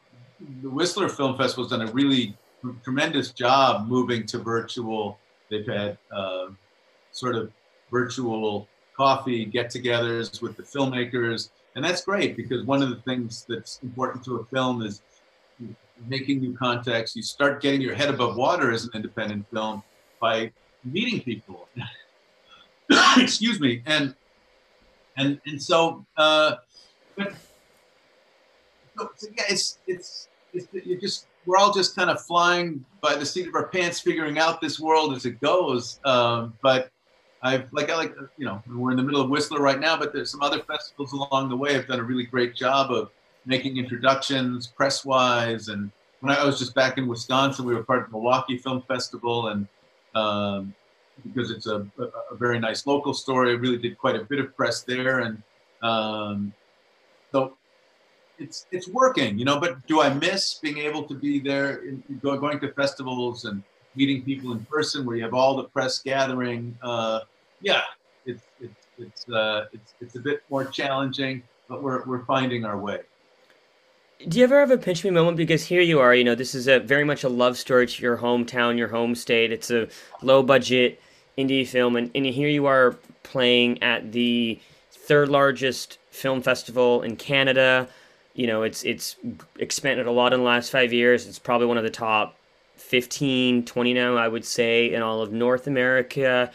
[0.61, 2.35] the Whistler Film Festival has done a really
[2.83, 5.19] tremendous job moving to virtual.
[5.49, 6.47] They've had uh,
[7.11, 7.51] sort of
[7.91, 13.79] virtual coffee get-togethers with the filmmakers, and that's great because one of the things that's
[13.83, 15.01] important to a film is
[16.07, 17.15] making new contacts.
[17.15, 19.83] You start getting your head above water as an independent film
[20.19, 20.51] by
[20.83, 21.67] meeting people.
[23.17, 24.15] Excuse me, and
[25.17, 26.55] and and so, uh,
[27.15, 27.33] but
[28.95, 33.25] so, yeah, it's, it's it's you're just we're all just kind of flying by the
[33.25, 35.99] seat of our pants, figuring out this world as it goes.
[36.05, 36.91] Um, but
[37.41, 40.13] I've like I like you know we're in the middle of Whistler right now, but
[40.13, 41.73] there's some other festivals along the way.
[41.73, 43.09] Have done a really great job of
[43.45, 47.99] making introductions press wise and when I was just back in Wisconsin, we were part
[47.99, 49.67] of the Milwaukee Film Festival, and
[50.15, 50.73] um,
[51.23, 54.39] because it's a, a, a, very nice local story, I really did quite a bit
[54.39, 55.41] of press there, and
[55.83, 56.53] um,
[57.31, 57.55] so
[58.39, 59.59] it's it's working, you know.
[59.59, 63.63] But do I miss being able to be there, in, going to festivals and
[63.95, 66.77] meeting people in person, where you have all the press gathering?
[66.81, 67.21] Uh,
[67.61, 67.81] yeah,
[68.25, 72.77] it's it's it's, uh, it's it's a bit more challenging, but we're we're finding our
[72.77, 72.99] way.
[74.27, 75.37] Do you ever have a pinch me moment?
[75.37, 78.01] Because here you are, you know, this is a very much a love story to
[78.01, 79.51] your hometown, your home state.
[79.51, 79.89] It's a
[80.23, 80.99] low budget
[81.37, 84.59] indie film, and, and here you are playing at the
[84.91, 87.87] third largest film festival in Canada.
[88.37, 89.17] You know, it's it's
[89.57, 91.27] expanded a lot in the last five years.
[91.27, 92.37] It's probably one of the top
[92.75, 96.51] 15, 20 now, I would say, in all of North America.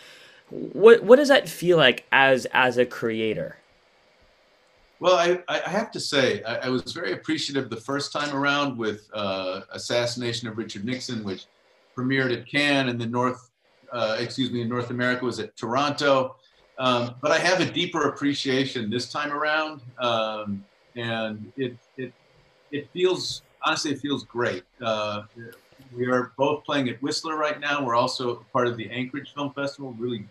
[0.51, 3.57] What what does that feel like as as a creator?
[5.01, 8.79] Well, I, I have to say, I, I, was very appreciative the first time around
[8.79, 11.47] with uh, Assassination of Richard Nixon, which
[11.97, 13.51] premiered at Cannes, and the North,
[13.92, 16.37] uh, excuse me, in North America was at Toronto.
[16.79, 20.64] Um, but I have a deeper appreciation this time around, um,
[20.96, 22.12] and it it
[22.70, 24.64] it feels honestly, it feels great.
[24.81, 25.22] Uh,
[25.94, 27.85] we are both playing at Whistler right now.
[27.85, 29.94] We're also part of the Anchorage Film Festival.
[29.98, 30.26] Really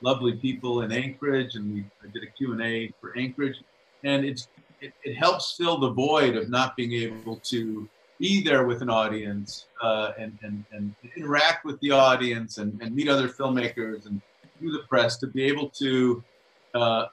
[0.00, 3.56] lovely people in Anchorage, and we I did a Q and A for Anchorage
[4.04, 4.48] and it's
[4.80, 8.90] it, it, helps fill the void of not being able to be there with an
[8.90, 14.20] audience uh, and, and, and interact with the audience and, and meet other filmmakers and
[14.60, 16.22] do the press to be able to
[16.74, 17.06] uh,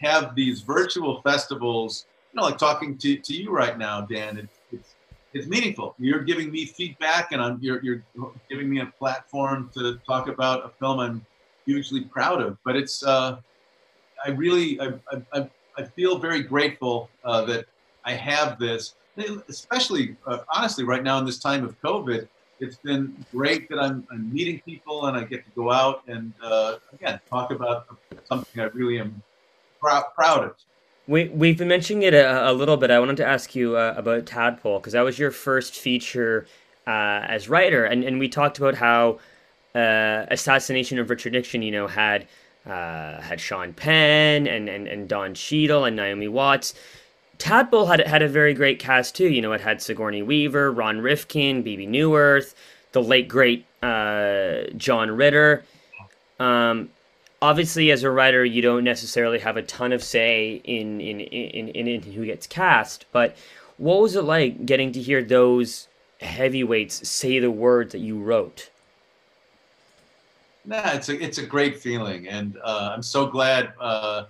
[0.00, 4.48] have these virtual festivals you know like talking to, to you right now dan it,
[4.72, 4.94] it's
[5.32, 8.02] it's meaningful you're giving me feedback and I'm, you're, you're
[8.48, 11.26] giving me a platform to talk about a film i'm
[11.66, 13.38] hugely proud of but it's uh,
[14.24, 14.94] i really I,
[15.32, 17.66] I, I feel very grateful uh, that
[18.04, 18.94] I have this,
[19.48, 22.28] especially uh, honestly right now in this time of COVID.
[22.60, 26.32] It's been great that I'm, I'm meeting people and I get to go out and
[26.42, 27.86] uh, again talk about
[28.28, 29.22] something I really am
[29.80, 30.56] proud proud of.
[31.10, 32.92] We, we've been mentioning it a, a little bit.
[32.92, 36.46] I wanted to ask you uh, about Tadpole because that was your first feature
[36.86, 39.18] uh, as writer, and, and we talked about how
[39.74, 42.28] uh, Assassination of Richard Nixon, you know, had
[42.64, 46.74] uh, had Sean Penn and, and, and Don Cheadle and Naomi Watts.
[47.38, 49.28] Tadpole had had a very great cast too.
[49.28, 52.54] You know, it had Sigourney Weaver, Ron Rifkin, Bebe Neuwirth,
[52.92, 55.64] the late great uh, John Ritter.
[56.38, 56.90] Um,
[57.42, 61.68] obviously, as a writer, you don't necessarily have a ton of say in in, in,
[61.68, 63.06] in, in who gets cast.
[63.12, 63.36] But
[63.76, 65.88] what was it like getting to hear those
[66.20, 68.70] heavyweights say the words that you wrote?
[70.64, 73.72] Nah, it's a it's a great feeling, and uh, I'm so glad.
[73.80, 74.24] Uh,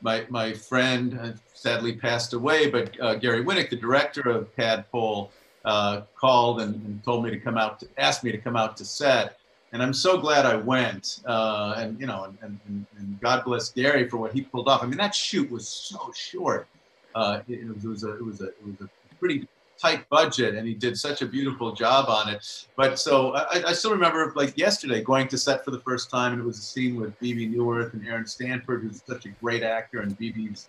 [0.00, 5.30] my my friend sadly passed away, but uh, Gary Winick, the director of Tadpole,
[5.64, 8.76] uh, called and, and, told me to come out, to, asked me to come out
[8.76, 9.38] to set,
[9.72, 11.20] and I'm so glad I went.
[11.26, 14.82] Uh, and you know, and, and, and, God bless Gary for what he pulled off.
[14.82, 16.66] I mean, that shoot was so short.
[17.14, 19.48] Uh, it, it, was a it was a it was a pretty
[19.78, 22.66] tight budget, and he did such a beautiful job on it.
[22.76, 26.32] But so I, I still remember like yesterday going to set for the first time,
[26.32, 29.62] and it was a scene with Bebe Neuwirth and Aaron Stanford, who's such a great
[29.62, 30.68] actor, and Bebe's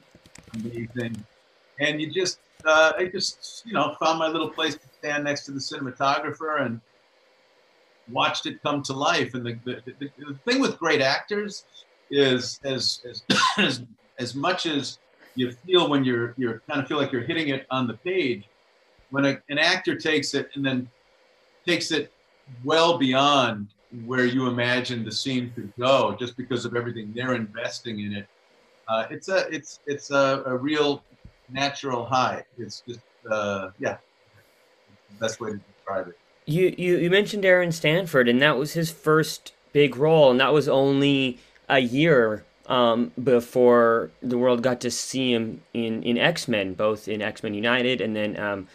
[0.54, 1.24] amazing.
[1.80, 5.45] And you just uh, I just you know found my little place to stand next
[5.45, 6.80] to the cinematographer and
[8.12, 9.34] watched it come to life.
[9.34, 11.66] And the, the, the, the thing with great actors
[12.12, 13.24] is as, as,
[13.58, 13.84] as,
[14.20, 14.99] as much as
[15.36, 18.47] you feel when you're, you're kind of feel like you're hitting it on the page,
[19.10, 20.89] when a, an actor takes it and then
[21.66, 22.12] takes it
[22.64, 23.68] well beyond
[24.06, 28.28] where you imagine the scene could go just because of everything they're investing in it.
[28.88, 31.04] Uh, it's a it's it's a, a real
[31.49, 32.43] natural high.
[32.58, 32.99] It's just
[33.30, 33.97] uh, yeah,
[35.20, 36.18] best way to describe it.
[36.46, 40.54] You, you you mentioned Aaron Stanford, and that was his first big role, and that
[40.54, 41.39] was only
[41.70, 47.08] a year um, before the world got to see him in, in X Men, both
[47.08, 48.68] in X Men United and then um,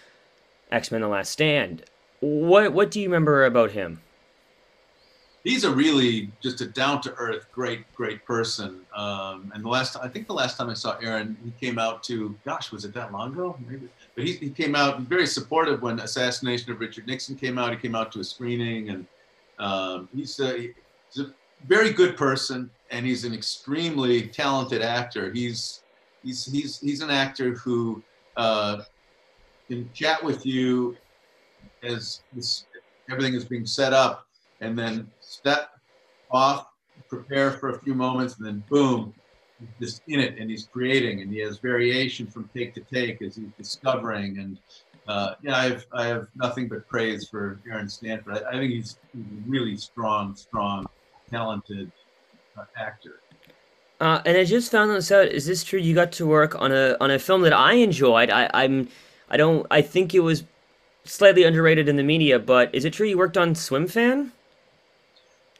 [0.71, 1.85] X Men: The Last Stand.
[2.21, 4.01] What what do you remember about him?
[5.49, 8.80] He's a really just a down to earth, great great person.
[8.94, 12.03] Um, and the last I think the last time I saw Aaron, he came out
[12.05, 13.57] to gosh, was it that long ago?
[13.66, 13.88] Maybe
[14.18, 17.70] but he, he came out very supportive when Assassination of Richard Nixon came out.
[17.70, 19.07] He came out to a screening, and
[19.61, 20.72] um, he's, a,
[21.12, 21.32] he's, a,
[21.66, 25.32] very good person, and he's an extremely talented actor.
[25.32, 25.84] He's
[26.24, 28.03] he's he's he's an actor who
[28.36, 28.82] uh,
[29.68, 30.96] can chat with you
[31.84, 32.66] as this,
[33.09, 34.26] everything is being set up,
[34.61, 35.09] and then
[35.49, 35.70] step
[36.30, 36.66] off,
[37.09, 39.14] prepare for a few moments, and then boom,
[39.80, 43.36] just in it and he's creating and he has variation from take to take as
[43.36, 44.59] he's discovering and
[45.09, 48.42] uh, yeah, I have I have nothing but praise for Aaron Stanford.
[48.44, 50.86] I, I think he's, he's, a really strong, strong,
[51.30, 51.90] talented
[52.59, 53.20] uh, actor.
[54.01, 55.28] Uh, and I just found this out.
[55.28, 55.80] Is this true?
[55.80, 58.28] You got to work on a on a film that I enjoyed.
[58.28, 58.88] I, I'm
[59.30, 60.44] I don't I think it was
[61.05, 64.30] slightly underrated in the media, but is it true you worked on Swim Fan?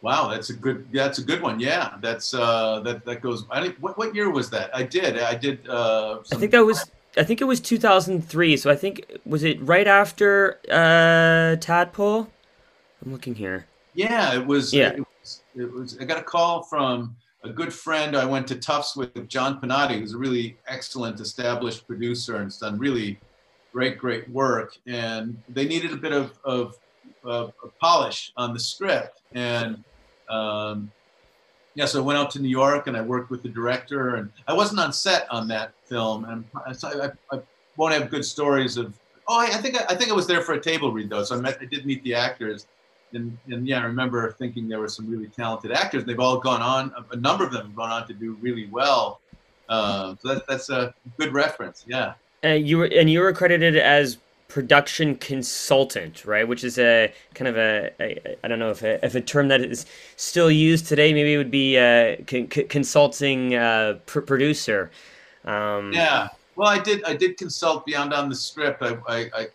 [0.01, 0.87] Wow, that's a good.
[0.93, 1.59] That's a good one.
[1.59, 3.45] Yeah, that's uh, that that goes.
[3.51, 4.75] I what what year was that?
[4.75, 5.19] I did.
[5.19, 5.69] I did.
[5.69, 6.91] Uh, I think that was.
[7.17, 8.57] I think it was 2003.
[8.57, 12.29] So I think was it right after uh, Tadpole.
[13.05, 13.67] I'm looking here.
[13.95, 14.73] Yeah, it was.
[14.73, 15.99] Yeah, it was, it was.
[16.01, 19.99] I got a call from a good friend I went to Tufts with, John Penotti,
[19.99, 23.19] who's a really excellent established producer and has done really
[23.73, 24.77] great, great work.
[24.87, 26.79] And they needed a bit of, of,
[27.81, 29.21] polish on the script.
[29.35, 29.85] And
[30.29, 30.91] um,
[31.75, 34.31] yeah, so I went out to New York and I worked with the director, and
[34.47, 37.41] I wasn't on set on that film, and I, I,
[37.77, 38.99] won't have good stories of.
[39.29, 41.23] Oh, I, I think I, I, think I was there for a table read though,
[41.23, 42.67] so I met I did meet the actors,
[43.13, 46.05] and and yeah, I remember thinking there were some really talented actors.
[46.05, 49.21] They've all gone on, a number of them have gone on to do really well.
[49.69, 51.85] Uh, so that, that's a good reference.
[51.87, 52.15] Yeah.
[52.43, 54.19] And you were and you were credited as
[54.49, 56.49] production consultant, right?
[56.49, 59.49] Which is a kind of a a I don't know if a, if a term
[59.49, 59.87] that is
[60.17, 61.13] still used today.
[61.13, 64.91] Maybe it would be a con- consulting uh, pr- producer.
[65.45, 66.29] Um, yeah.
[66.57, 67.05] Well, I did.
[67.05, 68.83] I did consult beyond on the script.
[68.83, 69.47] I, I, I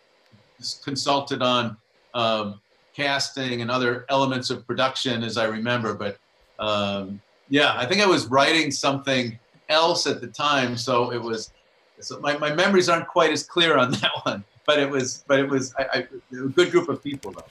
[0.82, 1.76] consulted on
[2.14, 2.60] um,
[2.94, 5.94] casting and other elements of production, as I remember.
[5.94, 6.18] But
[6.58, 9.38] um, yeah, I think I was writing something
[9.68, 11.50] else at the time, so it was.
[12.00, 15.38] So my, my memories aren't quite as clear on that one but it was but
[15.38, 15.98] it was I, I,
[16.32, 17.44] a good group of people though.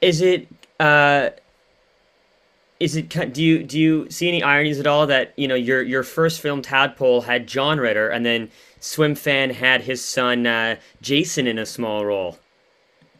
[0.00, 0.48] Is it?
[0.78, 1.30] Uh,
[2.78, 3.08] is it?
[3.08, 6.40] Do you do you see any ironies at all that you know your your first
[6.40, 11.58] film Tadpole had John Ritter and then Swim Fan had his son uh, Jason in
[11.58, 12.38] a small role?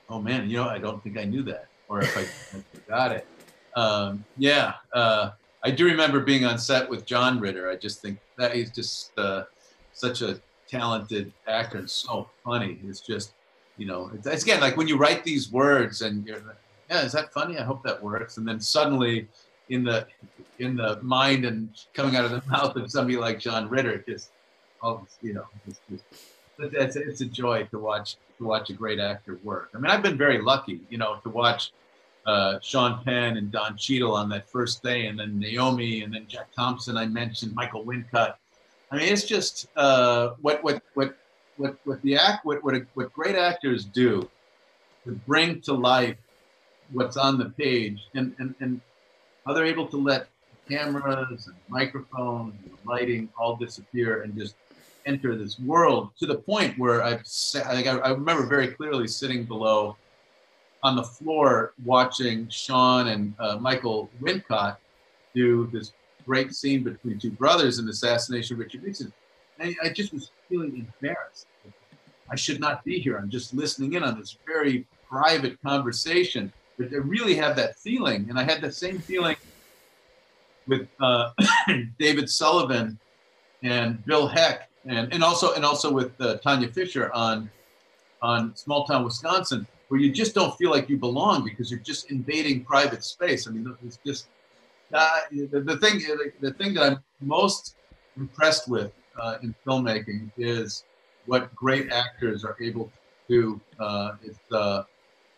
[0.09, 3.13] Oh man, you know I don't think I knew that, or if I, I forgot
[3.13, 3.27] it.
[3.75, 5.31] Um, yeah, uh,
[5.65, 7.69] I do remember being on set with John Ritter.
[7.69, 9.45] I just think that he's just uh,
[9.93, 12.79] such a talented actor and so funny.
[12.87, 13.33] It's just,
[13.77, 16.57] you know, it's, it's again like when you write these words and you're like,
[16.91, 17.59] yeah, is that funny?
[17.59, 18.37] I hope that works.
[18.37, 19.29] And then suddenly,
[19.69, 20.07] in the
[20.59, 24.31] in the mind and coming out of the mouth of somebody like John Ritter, just
[24.83, 25.81] oh, you know, it's,
[26.59, 29.71] it's, it's a joy to watch to watch a great actor work.
[29.75, 31.73] I mean, I've been very lucky, you know, to watch
[32.27, 36.27] uh, Sean Penn and Don Cheadle on that first day, and then Naomi, and then
[36.29, 36.97] Jack Thompson.
[36.97, 38.35] I mentioned Michael Wincott.
[38.91, 41.17] I mean, it's just uh, what what what
[41.57, 44.29] what what the act what what, what great actors do
[45.05, 46.17] to bring to life
[46.93, 48.81] what's on the page, and and and
[49.47, 50.29] how they're able to let
[50.69, 54.55] cameras and microphones and lighting all disappear and just
[55.07, 57.25] enter this world to the point where I've
[57.65, 59.97] I, I remember very clearly sitting below
[60.83, 64.77] on the floor watching Sean and uh, Michael Wincott
[65.35, 65.93] do this
[66.29, 69.11] great scene between two brothers in assassination of Richard Nixon.
[69.59, 71.47] And I just was feeling embarrassed.
[72.31, 73.17] I should not be here.
[73.17, 76.53] I'm just listening in on this very private conversation.
[76.77, 78.27] But I really have that feeling.
[78.29, 79.37] And I had the same feeling
[80.67, 81.31] with uh,
[81.99, 82.99] David Sullivan
[83.63, 87.51] and Bill Heck, and, and also and also with uh, Tanya Fisher on
[88.21, 92.11] on Small Town Wisconsin, where you just don't feel like you belong because you're just
[92.11, 93.49] invading private space.
[93.49, 94.29] I mean, it's just
[94.91, 96.01] the, the thing
[96.41, 97.77] the thing that I'm most
[98.17, 100.85] impressed with uh, in filmmaking is
[101.27, 102.91] what great actors are able to
[103.29, 103.61] do.
[103.79, 104.83] Uh, it's uh,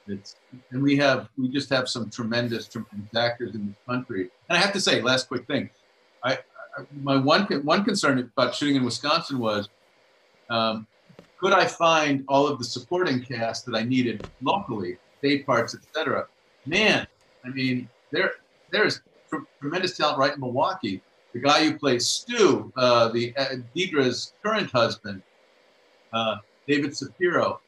[0.06, 0.36] it's
[0.70, 4.30] and we have we just have some tremendous tremendous actors in this country.
[4.48, 5.70] And I have to say, last quick thing,
[6.22, 9.68] I, I my one one concern about shooting in Wisconsin was.
[10.48, 10.86] Um,
[11.38, 16.26] could I find all of the supporting cast that I needed locally, day parts, etc.?
[16.66, 17.06] Man,
[17.46, 18.32] I mean, there
[18.70, 19.00] there's
[19.60, 21.02] tremendous talent right in Milwaukee.
[21.32, 25.22] The guy who plays Stu, uh, the uh, Deidre's current husband,
[26.12, 27.60] uh, David Shapiro.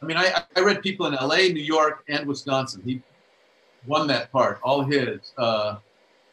[0.00, 2.82] I mean, I, I read people in LA, New York, and Wisconsin.
[2.84, 3.02] He
[3.86, 5.32] won that part, all his.
[5.36, 5.76] Uh,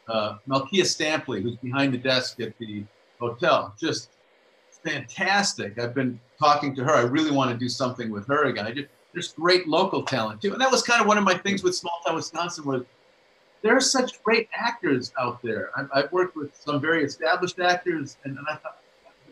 [0.07, 2.83] uh, Malkia Stampley, who's behind the desk at the
[3.19, 4.09] hotel, just
[4.83, 5.77] fantastic.
[5.77, 6.93] I've been talking to her.
[6.93, 8.65] I really want to do something with her again.
[8.65, 11.35] I just, there's great local talent too, and that was kind of one of my
[11.35, 12.83] things with Small Town Wisconsin was
[13.61, 15.71] there are such great actors out there.
[15.75, 18.77] I've, I've worked with some very established actors, and, and I thought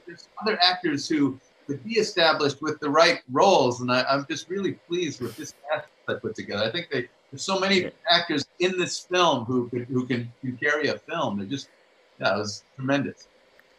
[0.05, 4.49] there's other actors who could be established with the right roles, and I, am just
[4.49, 6.63] really pleased with this cast I put together.
[6.63, 10.57] I think they, there's so many actors in this film who can, who can, can
[10.57, 11.38] carry a film.
[11.38, 11.67] They're just
[12.19, 13.28] yeah, it was tremendous.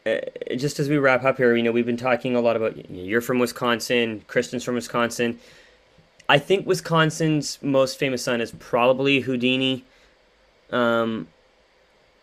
[0.06, 0.18] Uh,
[0.56, 3.20] just as we wrap up here, you know, we've been talking a lot about you're
[3.20, 5.38] from Wisconsin, Kristen's from Wisconsin.
[6.28, 9.84] I think Wisconsin's most famous son is probably Houdini.
[10.70, 11.28] Um,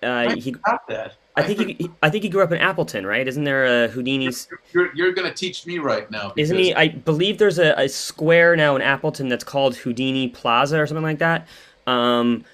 [0.01, 1.13] uh, he got that.
[1.37, 3.27] I think he, I think he grew up in Appleton, right?
[3.27, 4.47] Isn't there a Houdini's?
[4.71, 6.29] You're, you're going to teach me right now.
[6.29, 6.49] Because...
[6.49, 6.73] Isn't he?
[6.73, 11.03] I believe there's a, a, square now in Appleton that's called Houdini Plaza or something
[11.03, 11.47] like that.
[11.87, 12.45] Um,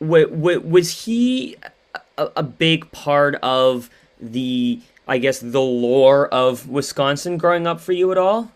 [0.00, 1.56] w- w- was he
[2.16, 7.92] a, a big part of the, I guess, the lore of Wisconsin growing up for
[7.92, 8.52] you at all?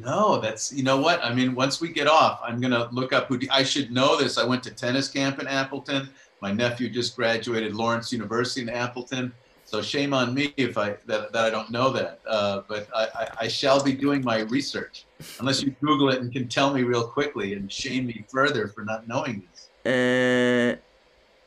[0.00, 1.54] No, that's you know what I mean.
[1.54, 4.38] Once we get off, I'm gonna look up who I should know this.
[4.38, 6.08] I went to tennis camp in Appleton.
[6.40, 9.32] My nephew just graduated Lawrence University in Appleton.
[9.64, 12.20] So shame on me if I that, that I don't know that.
[12.26, 15.06] Uh, but I, I, I, shall be doing my research,
[15.38, 18.84] unless you Google it and can tell me real quickly and shame me further for
[18.84, 19.68] not knowing this.
[19.86, 20.78] Uh,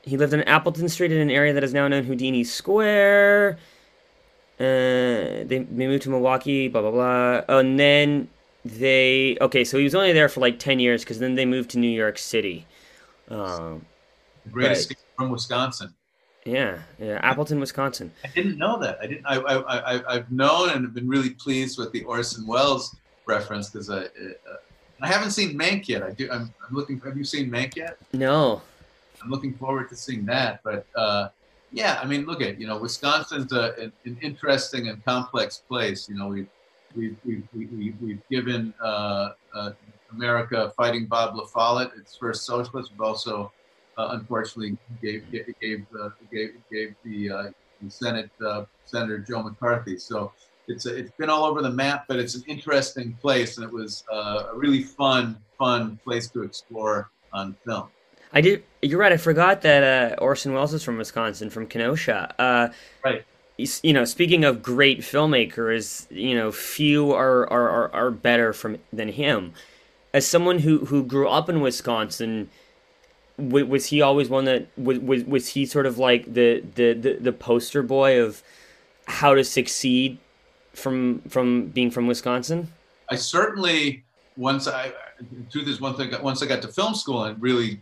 [0.01, 3.59] he lived on Appleton Street in an area that is now known Houdini Square.
[4.59, 7.41] Uh, they, they moved to Milwaukee, blah blah blah.
[7.49, 8.27] Oh, and then
[8.65, 11.69] they okay, so he was only there for like ten years because then they moved
[11.71, 12.65] to New York City.
[13.29, 13.85] Um,
[14.51, 15.93] Great escape from Wisconsin.
[16.45, 18.11] Yeah, yeah, Appleton, Wisconsin.
[18.23, 18.99] I didn't know that.
[19.01, 19.25] I didn't.
[19.25, 22.95] I, I, I I've known and have been really pleased with the Orson Welles
[23.25, 24.07] reference because I, uh,
[25.01, 26.03] I haven't seen Mank yet.
[26.03, 26.29] I do.
[26.31, 27.01] I'm, I'm looking.
[27.01, 27.97] Have you seen Mank yet?
[28.13, 28.61] No.
[29.21, 30.61] I'm looking forward to seeing that.
[30.63, 31.29] But uh,
[31.73, 36.07] yeah, I mean, look at you know, Wisconsin's a, an, an interesting and complex place.
[36.07, 36.47] You know, we
[36.95, 39.71] we've we've we've, we've given uh, uh,
[40.11, 42.91] America fighting Bob La Follette its first socialist.
[42.91, 43.51] We've also
[43.97, 47.43] uh, unfortunately gave gave uh, gave gave the, uh,
[47.81, 49.97] the Senate uh, Senator Joe McCarthy.
[49.97, 50.31] So
[50.67, 53.71] it's a, it's been all over the map, but it's an interesting place, and it
[53.71, 57.89] was a really fun fun place to explore on film.
[58.33, 58.63] I did.
[58.81, 59.11] You're right.
[59.11, 62.35] I forgot that uh, Orson Welles is from Wisconsin, from Kenosha.
[62.37, 62.69] Uh,
[63.03, 63.25] right.
[63.57, 68.77] You know, speaking of great filmmakers, you know, few are are, are, are better from
[68.93, 69.53] than him.
[70.13, 72.49] As someone who, who grew up in Wisconsin,
[73.37, 77.13] was he always one that was was, was he sort of like the, the, the,
[77.19, 78.43] the poster boy of
[79.05, 80.19] how to succeed
[80.73, 82.71] from from being from Wisconsin?
[83.09, 84.03] I certainly
[84.35, 84.93] once I
[85.51, 87.81] truth is I got once I got to film school and really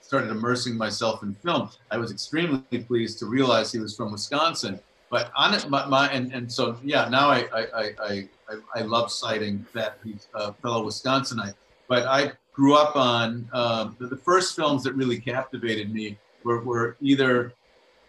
[0.00, 4.78] started immersing myself in film, I was extremely pleased to realize he was from Wisconsin.
[5.12, 8.80] But on it, my, my and, and so yeah, now I I, I, I, I
[8.80, 11.52] love citing that he's a fellow Wisconsinite.
[11.86, 16.64] But I grew up on um, the, the, first films that really captivated me were,
[16.64, 17.52] were, either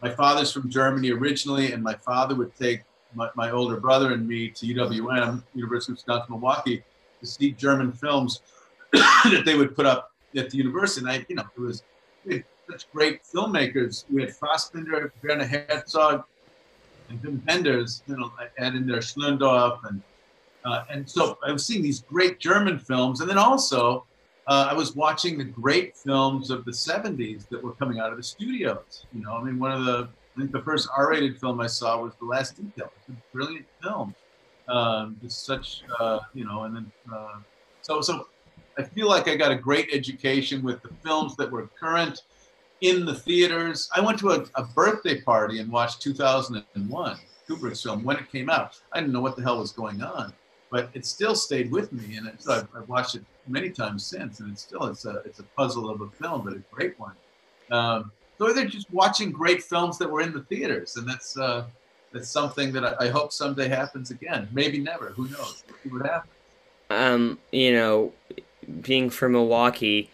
[0.02, 2.84] my father's from Germany originally, and my father would take
[3.14, 6.84] my, my older brother and me to UWM, University of Wisconsin Milwaukee,
[7.20, 8.42] to see German films
[8.94, 11.06] that they would put up at the university.
[11.06, 11.84] And I, you know, it was
[12.70, 14.06] such great filmmakers.
[14.10, 16.24] We had Fassbinder, Werner Herzog,
[17.24, 20.02] and you know, and in there Schlöndorff, and
[20.66, 24.06] uh, and so I was seeing these great German films, and then also
[24.48, 28.18] uh, I was watching the great films of the 70s that were coming out of
[28.18, 29.06] the studios.
[29.14, 31.68] You know, I mean, one of the, I think the first R rated film I
[31.68, 32.92] saw was The Last Detail.
[32.98, 34.14] It's a brilliant film.
[34.68, 37.40] Um, just such, uh, you know, and then, uh,
[37.82, 38.28] so, so
[38.78, 42.24] I feel like I got a great education with the films that were current
[42.84, 43.90] in the theaters.
[43.96, 47.18] I went to a, a birthday party and watched 2001,
[47.50, 48.80] Kubrick's film, when it came out.
[48.92, 50.34] I didn't know what the hell was going on
[50.74, 54.40] but it still stayed with me, and so I've, I've, watched it many times since,
[54.40, 57.14] and it's still it's a it's a puzzle of a film, but a great one.
[57.70, 61.66] Um, so they're just watching great films that were in the theaters, and that's uh,
[62.12, 64.50] that's something that I, I hope someday happens again.
[64.52, 65.10] Maybe never.
[65.10, 65.64] Who knows?
[65.92, 66.34] What happens.
[66.90, 68.12] Um, you know,
[68.82, 70.10] being from Milwaukee,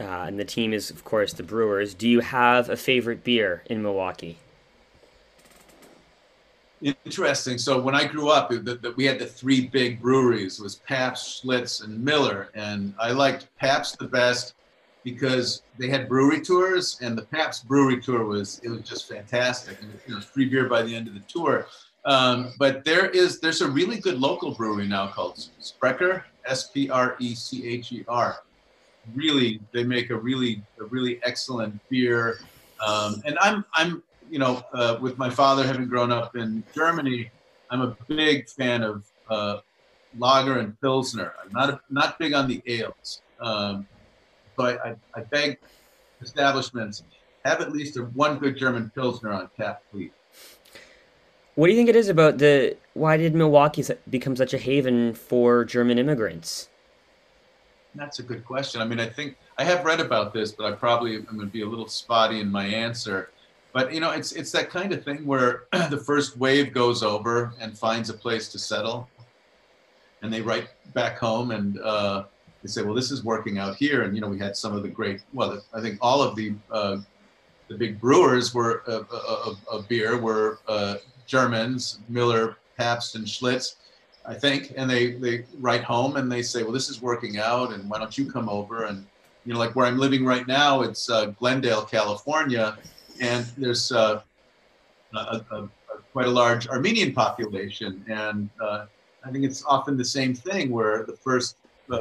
[0.00, 1.94] uh, and the team is of course the Brewers.
[1.94, 4.38] Do you have a favorite beer in Milwaukee?
[6.82, 7.56] Interesting.
[7.56, 11.42] So when I grew up, the, the, we had the three big breweries: was Pabst,
[11.42, 12.50] Schlitz, and Miller.
[12.54, 14.54] And I liked Pabst the best
[15.02, 19.80] because they had brewery tours, and the Pabst brewery tour was it was just fantastic.
[19.80, 21.66] And, you know, free beer by the end of the tour.
[22.04, 26.90] Um, but there is there's a really good local brewery now called Sprecher, S P
[26.90, 28.36] R E C H E R.
[29.14, 32.38] Really, they make a really a really excellent beer.
[32.84, 37.30] Um, and I'm I'm you know, uh, with my father having grown up in Germany,
[37.70, 39.58] I'm a big fan of uh,
[40.18, 41.34] lager and pilsner.
[41.42, 43.86] I'm not a, not big on the ales, um,
[44.56, 45.58] but I, I beg
[46.22, 47.02] establishments
[47.44, 50.10] have at least one good German pilsner on tap, please.
[51.54, 52.76] What do you think it is about the?
[52.94, 56.68] Why did Milwaukee become such a haven for German immigrants?
[57.96, 58.80] That's a good question.
[58.80, 61.46] I mean, I think I have read about this, but I probably am going to
[61.46, 63.30] be a little spotty in my answer.
[63.72, 67.52] But you know, it's it's that kind of thing where the first wave goes over
[67.60, 69.08] and finds a place to settle,
[70.22, 72.24] and they write back home and uh,
[72.62, 74.02] they say, well, this is working out here.
[74.02, 76.54] And you know, we had some of the great, well, I think all of the
[76.70, 76.98] uh,
[77.68, 79.02] the big brewers were uh,
[79.44, 83.76] of, of beer were uh, Germans, Miller, Pabst, and Schlitz.
[84.26, 87.72] I think, and they they write home and they say, well, this is working out,
[87.72, 88.84] and why don't you come over?
[88.84, 89.06] And
[89.44, 92.76] you know, like where I'm living right now, it's uh, Glendale, California,
[93.20, 94.20] and there's uh,
[95.14, 95.68] a, a, a,
[96.12, 98.86] quite a large Armenian population, and uh,
[99.24, 101.56] I think it's often the same thing where the first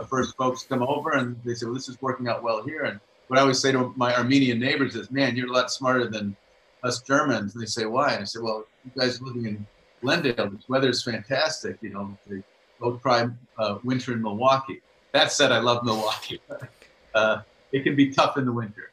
[0.10, 3.00] first folks come over and they say, "Well, this is working out well here." And
[3.28, 6.36] what I always say to my Armenian neighbors is, "Man, you're a lot smarter than
[6.84, 9.68] us Germans." And they say, "Why?" And I say, "Well, you guys living in
[10.06, 11.78] Glendale, the weather's fantastic.
[11.82, 12.44] You know, they
[12.80, 13.28] go try
[13.58, 14.82] uh, winter in Milwaukee."
[15.12, 16.40] That said, I love Milwaukee.
[17.16, 17.42] uh,
[17.72, 18.92] it can be tough in the winter.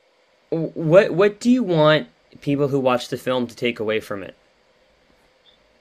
[0.50, 2.08] What What do you want
[2.40, 4.34] people who watch the film to take away from it?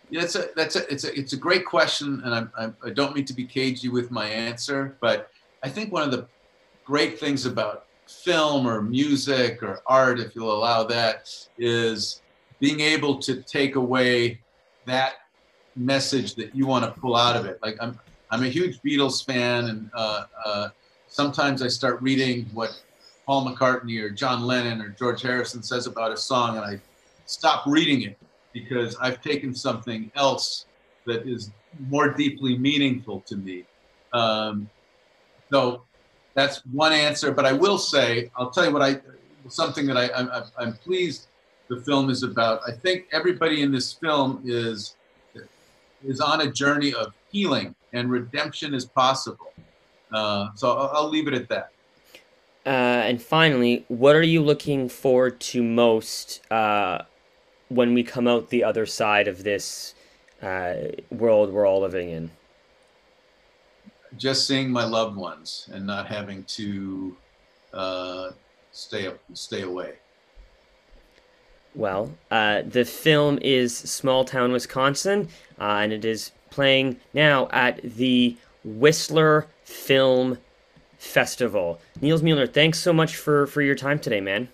[0.09, 2.89] Yeah, it's a that's a it's a it's a great question, and I'm, I'm, I
[2.89, 5.31] do not mean to be cagey with my answer, but
[5.63, 6.27] I think one of the
[6.83, 12.21] great things about film or music or art, if you'll allow that, is
[12.59, 14.41] being able to take away
[14.85, 15.13] that
[15.75, 17.59] message that you want to pull out of it.
[17.61, 17.99] Like I'm
[18.29, 20.69] I'm a huge Beatles fan, and uh, uh,
[21.07, 22.81] sometimes I start reading what
[23.25, 26.79] Paul McCartney or John Lennon or George Harrison says about a song, and I
[27.25, 28.17] stop reading it
[28.53, 30.65] because I've taken something else
[31.05, 31.51] that is
[31.89, 33.65] more deeply meaningful to me.
[34.13, 34.69] Um,
[35.51, 35.83] so
[36.33, 37.31] that's one answer.
[37.31, 39.01] But I will say, I'll tell you what I
[39.49, 41.27] something that I, I'm, I'm pleased
[41.67, 42.61] the film is about.
[42.67, 44.95] I think everybody in this film is
[46.05, 49.53] is on a journey of healing and redemption is possible.
[50.11, 51.71] Uh, so I'll, I'll leave it at that.
[52.65, 57.03] Uh, and finally, what are you looking forward to most uh,
[57.69, 59.95] when we come out the other side of this
[60.41, 60.73] uh,
[61.09, 62.31] world we're all living in?
[64.17, 67.15] Just seeing my loved ones and not having to
[67.73, 68.31] uh,
[68.71, 69.93] stay stay away.
[71.73, 77.81] Well, uh, the film is Small Town, Wisconsin, uh, and it is playing now at
[77.81, 80.37] the Whistler Film
[80.97, 81.79] Festival.
[82.01, 84.49] Niels Mueller, thanks so much for for your time today, man.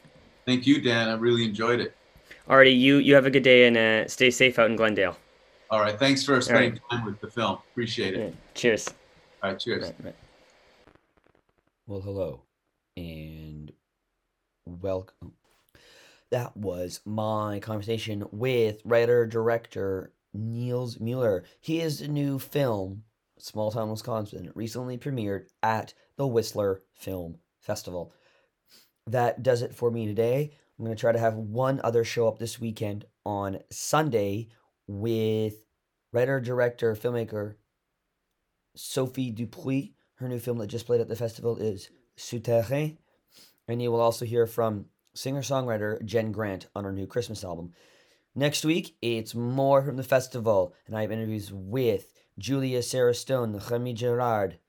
[0.45, 1.09] Thank you, Dan.
[1.09, 1.95] I really enjoyed it.
[2.47, 5.17] Alrighty, you you have a good day and uh, stay safe out in Glendale.
[5.69, 6.81] All right, thanks for spending right.
[6.89, 7.57] time with the film.
[7.71, 8.19] Appreciate it.
[8.19, 8.39] Yeah.
[8.53, 8.93] Cheers.
[9.43, 9.83] All right, cheers.
[9.83, 10.15] Right, right.
[11.87, 12.41] Well, hello,
[12.95, 13.71] and
[14.65, 15.33] welcome.
[16.31, 21.43] That was my conversation with writer director Niels Mueller.
[21.61, 23.03] He is a new film
[23.39, 28.13] Small Town, Wisconsin, recently premiered at the Whistler Film Festival.
[29.05, 30.51] That does it for me today.
[30.77, 34.49] I'm going to try to have one other show up this weekend on Sunday
[34.87, 35.55] with
[36.11, 37.55] writer, director, filmmaker
[38.75, 39.91] Sophie Dupuis.
[40.15, 42.97] Her new film that just played at the festival is Souterrain.
[43.67, 44.85] And you will also hear from
[45.17, 47.73] singer songwriter Jen Grant on her new Christmas album.
[48.35, 53.59] Next week, it's more from the festival, and I have interviews with Julia Sarah Stone,
[53.69, 54.59] Remy Gerard,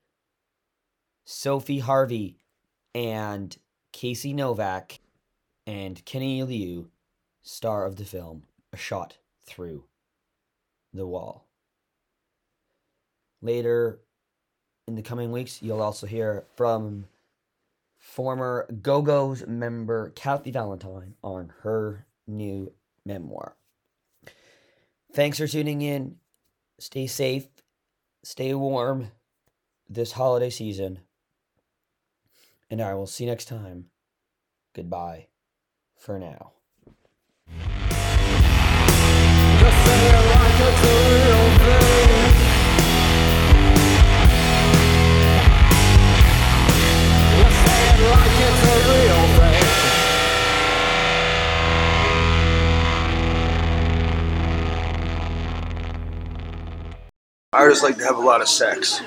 [1.23, 2.39] Sophie Harvey,
[2.95, 3.55] and
[3.91, 4.99] Casey Novak,
[5.67, 6.89] and Kenny Liu,
[7.43, 8.43] star of the film
[8.73, 9.83] A Shot Through
[10.91, 11.45] the Wall.
[13.41, 13.99] Later
[14.87, 17.05] in the coming weeks, you'll also hear from
[18.09, 22.73] former Go Go's member Kathy Valentine on her new
[23.05, 23.55] memoir.
[25.13, 26.17] Thanks for tuning in.
[26.79, 27.47] Stay safe,
[28.23, 29.11] stay warm
[29.87, 30.99] this holiday season,
[32.69, 33.85] and I will see you next time.
[34.73, 35.27] Goodbye
[35.97, 36.53] for now.
[57.51, 58.97] Artists like to have a lot of sex.